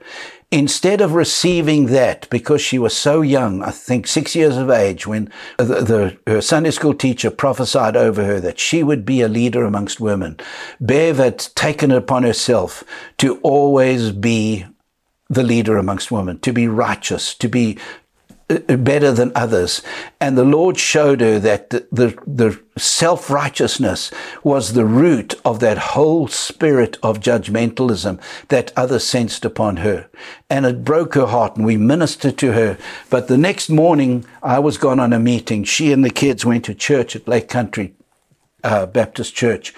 [0.50, 5.06] Instead of receiving that, because she was so young, I think six years of age,
[5.06, 9.28] when the, the, her Sunday school teacher prophesied over her that she would be a
[9.28, 10.38] leader amongst women,
[10.80, 12.82] Bev had taken it upon herself
[13.18, 14.64] to always be
[15.28, 17.78] the leader amongst women, to be righteous, to be
[18.48, 19.82] better than others.
[20.20, 24.10] And the Lord showed her that the, the, the self-righteousness
[24.42, 30.08] was the root of that whole spirit of judgmentalism that others sensed upon her.
[30.48, 32.78] And it broke her heart and we ministered to her.
[33.10, 35.64] But the next morning I was gone on a meeting.
[35.64, 37.94] She and the kids went to church at Lake Country
[38.64, 39.72] uh, Baptist Church,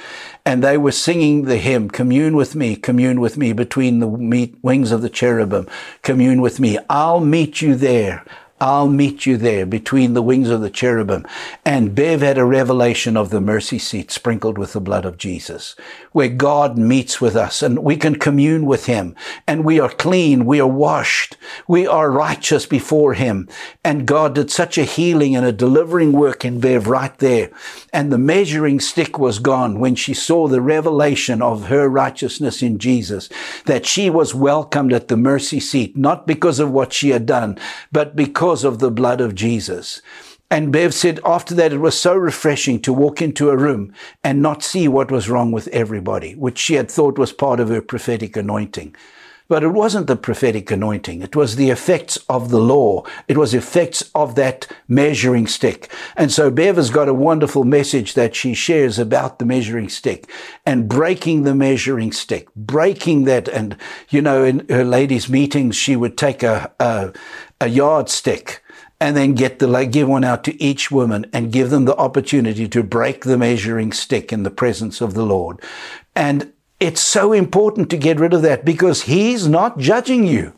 [0.44, 4.08] and they were singing the hymn, Commune with me, commune with me, between the
[4.62, 5.68] wings of the cherubim,
[6.02, 6.78] commune with me.
[6.88, 8.24] I'll meet you there.
[8.62, 11.26] I'll meet you there between the wings of the cherubim.
[11.64, 15.74] And Bev had a revelation of the mercy seat sprinkled with the blood of Jesus,
[16.12, 20.44] where God meets with us and we can commune with him and we are clean.
[20.44, 21.38] We are washed.
[21.66, 23.48] We are righteous before him.
[23.82, 27.50] And God did such a healing and a delivering work in Bev right there.
[27.94, 32.78] And the measuring stick was gone when she saw the revelation of her righteousness in
[32.78, 33.30] Jesus,
[33.64, 37.56] that she was welcomed at the mercy seat, not because of what she had done,
[37.90, 40.02] but because because of the blood of Jesus.
[40.50, 43.92] And Bev said after that, it was so refreshing to walk into a room
[44.24, 47.68] and not see what was wrong with everybody, which she had thought was part of
[47.68, 48.96] her prophetic anointing.
[49.46, 51.22] But it wasn't the prophetic anointing.
[51.22, 53.04] It was the effects of the law.
[53.26, 55.92] It was effects of that measuring stick.
[56.16, 60.28] And so Bev has got a wonderful message that she shares about the measuring stick
[60.64, 63.48] and breaking the measuring stick, breaking that.
[63.48, 63.76] And,
[64.08, 67.12] you know, in her ladies' meetings, she would take a, a,
[67.60, 68.62] a yardstick
[69.00, 71.96] and then get the like give one out to each woman and give them the
[71.96, 75.60] opportunity to break the measuring stick in the presence of the Lord.
[76.14, 80.54] And it's so important to get rid of that because He's not judging you.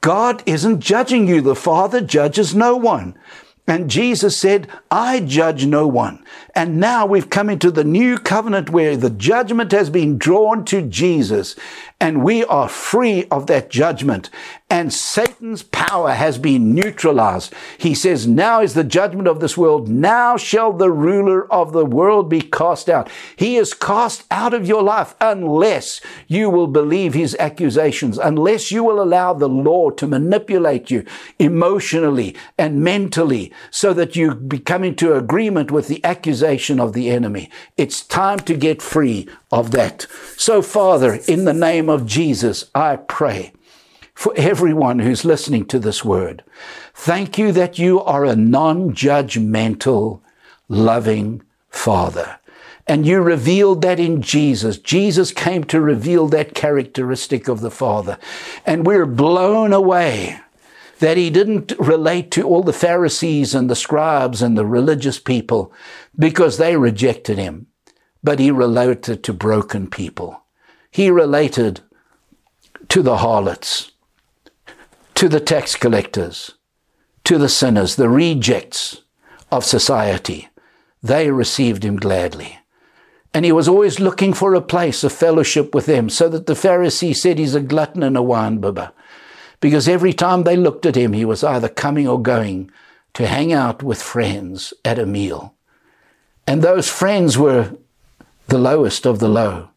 [0.00, 1.40] God isn't judging you.
[1.40, 3.18] The Father judges no one.
[3.66, 6.22] And Jesus said, I judge no one.
[6.56, 10.82] And now we've come into the new covenant where the judgment has been drawn to
[10.82, 11.56] Jesus
[12.00, 14.28] and we are free of that judgment.
[14.68, 17.54] And Satan's power has been neutralized.
[17.78, 19.88] He says, now is the judgment of this world.
[19.88, 23.08] Now shall the ruler of the world be cast out.
[23.36, 28.84] He is cast out of your life unless you will believe his accusations, unless you
[28.84, 31.06] will allow the law to manipulate you
[31.38, 36.04] emotionally and mentally so that you become into agreement with the
[36.80, 37.50] of the enemy.
[37.76, 40.06] It's time to get free of that.
[40.36, 43.52] So Father, in the name of Jesus, I pray
[44.14, 46.44] for everyone who's listening to this word.
[46.94, 50.20] Thank you that you are a non-judgmental,
[50.68, 52.38] loving Father.
[52.86, 54.78] And you revealed that in Jesus.
[54.78, 58.18] Jesus came to reveal that characteristic of the Father.
[58.66, 60.38] And we're blown away
[61.00, 65.72] that he didn't relate to all the Pharisees and the scribes and the religious people
[66.18, 67.66] because they rejected him.
[68.22, 70.42] But he related to broken people.
[70.90, 71.80] He related
[72.88, 73.92] to the harlots
[75.14, 76.52] to the tax collectors,
[77.24, 79.02] to the sinners, the rejects
[79.50, 80.48] of society.
[81.02, 82.58] They received him gladly.
[83.32, 86.54] And he was always looking for a place of fellowship with them, so that the
[86.54, 88.92] Pharisee said he's a glutton and a wine bibber.
[89.64, 92.70] Because every time they looked at him, he was either coming or going
[93.14, 95.54] to hang out with friends at a meal.
[96.46, 97.74] And those friends were
[98.48, 99.70] the lowest of the low.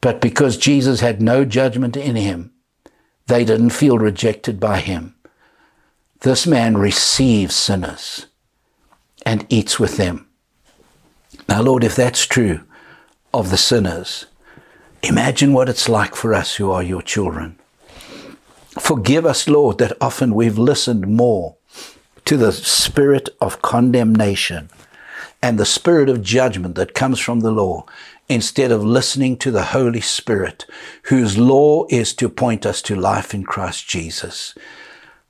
[0.00, 2.50] But because Jesus had no judgment in him,
[3.28, 5.14] they didn't feel rejected by him.
[6.22, 8.26] This man receives sinners
[9.24, 10.26] and eats with them.
[11.48, 12.62] Now, Lord, if that's true
[13.32, 14.26] of the sinners,
[15.04, 17.60] imagine what it's like for us who are your children.
[18.80, 21.56] Forgive us, Lord, that often we've listened more
[22.24, 24.70] to the spirit of condemnation
[25.42, 27.86] and the spirit of judgment that comes from the law
[28.28, 30.66] instead of listening to the Holy Spirit,
[31.04, 34.54] whose law is to point us to life in Christ Jesus.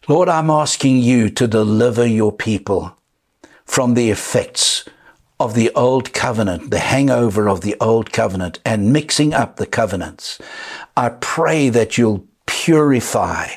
[0.08, 2.96] Lord, I'm asking you to deliver your people
[3.64, 4.88] from the effects
[5.38, 10.40] of the old covenant, the hangover of the old covenant, and mixing up the covenants.
[10.96, 12.26] I pray that you'll
[12.68, 13.48] purify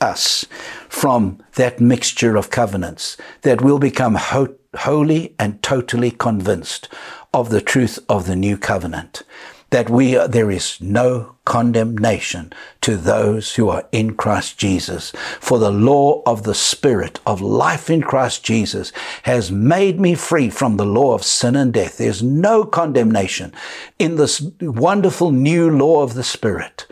[0.00, 0.44] us
[0.88, 6.88] from that mixture of covenants, that we'll become ho- holy and totally convinced
[7.32, 9.22] of the truth of the new covenant
[9.70, 15.10] that we uh, there is no condemnation to those who are in Christ Jesus.
[15.40, 18.92] For the law of the spirit of life in Christ Jesus
[19.24, 21.98] has made me free from the law of sin and death.
[21.98, 23.52] There's no condemnation
[23.98, 26.86] in this wonderful new law of the spirit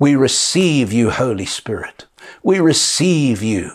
[0.00, 2.06] we receive you holy spirit
[2.42, 3.70] we receive you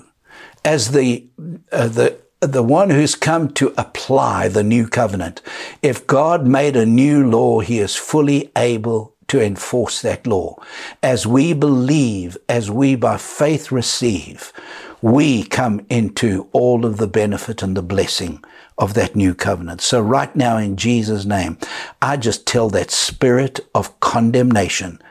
[0.65, 1.25] as the
[1.71, 5.41] uh, the the one who's come to apply the new covenant.
[5.81, 10.55] If God made a new law, he is fully able to enforce that law.
[11.01, 14.53] As we believe, as we by faith receive,
[15.01, 18.43] we come into all of the benefit and the blessing
[18.77, 19.81] of that new covenant.
[19.81, 21.57] So right now in Jesus' name,
[22.01, 25.01] I just tell that spirit of condemnation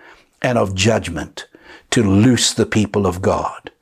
[0.44, 1.48] and of judgment
[1.90, 3.72] to loose the people of God.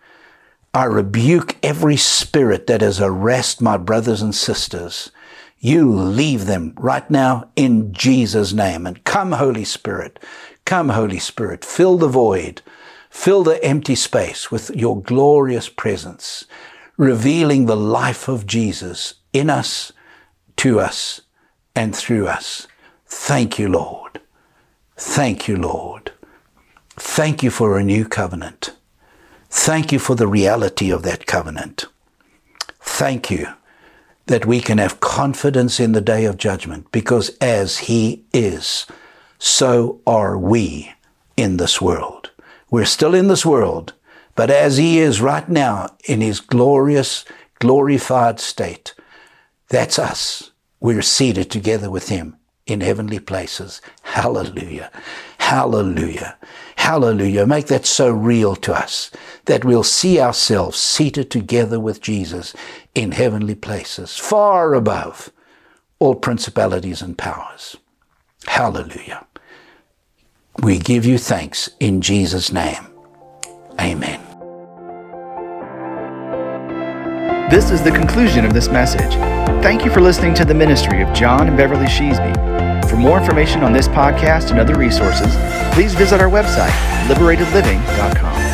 [0.72, 5.10] I rebuke every spirit that has harassed my brothers and sisters.
[5.58, 8.86] You leave them right now in Jesus' name.
[8.86, 10.18] And come, Holy Spirit.
[10.64, 11.64] Come, Holy Spirit.
[11.64, 12.62] Fill the void.
[13.10, 16.46] Fill the empty space with your glorious presence,
[16.96, 19.92] revealing the life of Jesus in us,
[20.56, 21.20] to us,
[21.74, 22.66] and through us.
[23.06, 24.20] Thank you, Lord.
[24.96, 26.12] Thank you, Lord.
[26.96, 28.76] Thank you for a new covenant.
[29.48, 31.86] Thank you for the reality of that covenant.
[32.80, 33.48] Thank you
[34.26, 38.86] that we can have confidence in the day of judgment because as He is,
[39.38, 40.92] so are we
[41.34, 42.30] in this world.
[42.70, 43.94] We're still in this world,
[44.34, 47.24] but as He is right now in His glorious,
[47.58, 48.94] glorified state,
[49.68, 50.50] that's us.
[50.78, 52.36] We're seated together with Him
[52.66, 53.80] in heavenly places.
[54.02, 54.90] Hallelujah.
[55.38, 56.36] Hallelujah.
[56.76, 57.46] Hallelujah.
[57.46, 59.10] Make that so real to us
[59.46, 62.54] that we'll see ourselves seated together with Jesus
[62.94, 65.30] in heavenly places, far above
[65.98, 67.76] all principalities and powers.
[68.46, 69.26] Hallelujah.
[70.62, 72.86] We give you thanks in Jesus' name.
[73.80, 74.21] Amen.
[77.52, 79.12] This is the conclusion of this message.
[79.62, 82.88] Thank you for listening to the ministry of John and Beverly Sheasby.
[82.88, 85.36] For more information on this podcast and other resources,
[85.74, 86.72] please visit our website,
[87.08, 88.51] liberatedliving.com.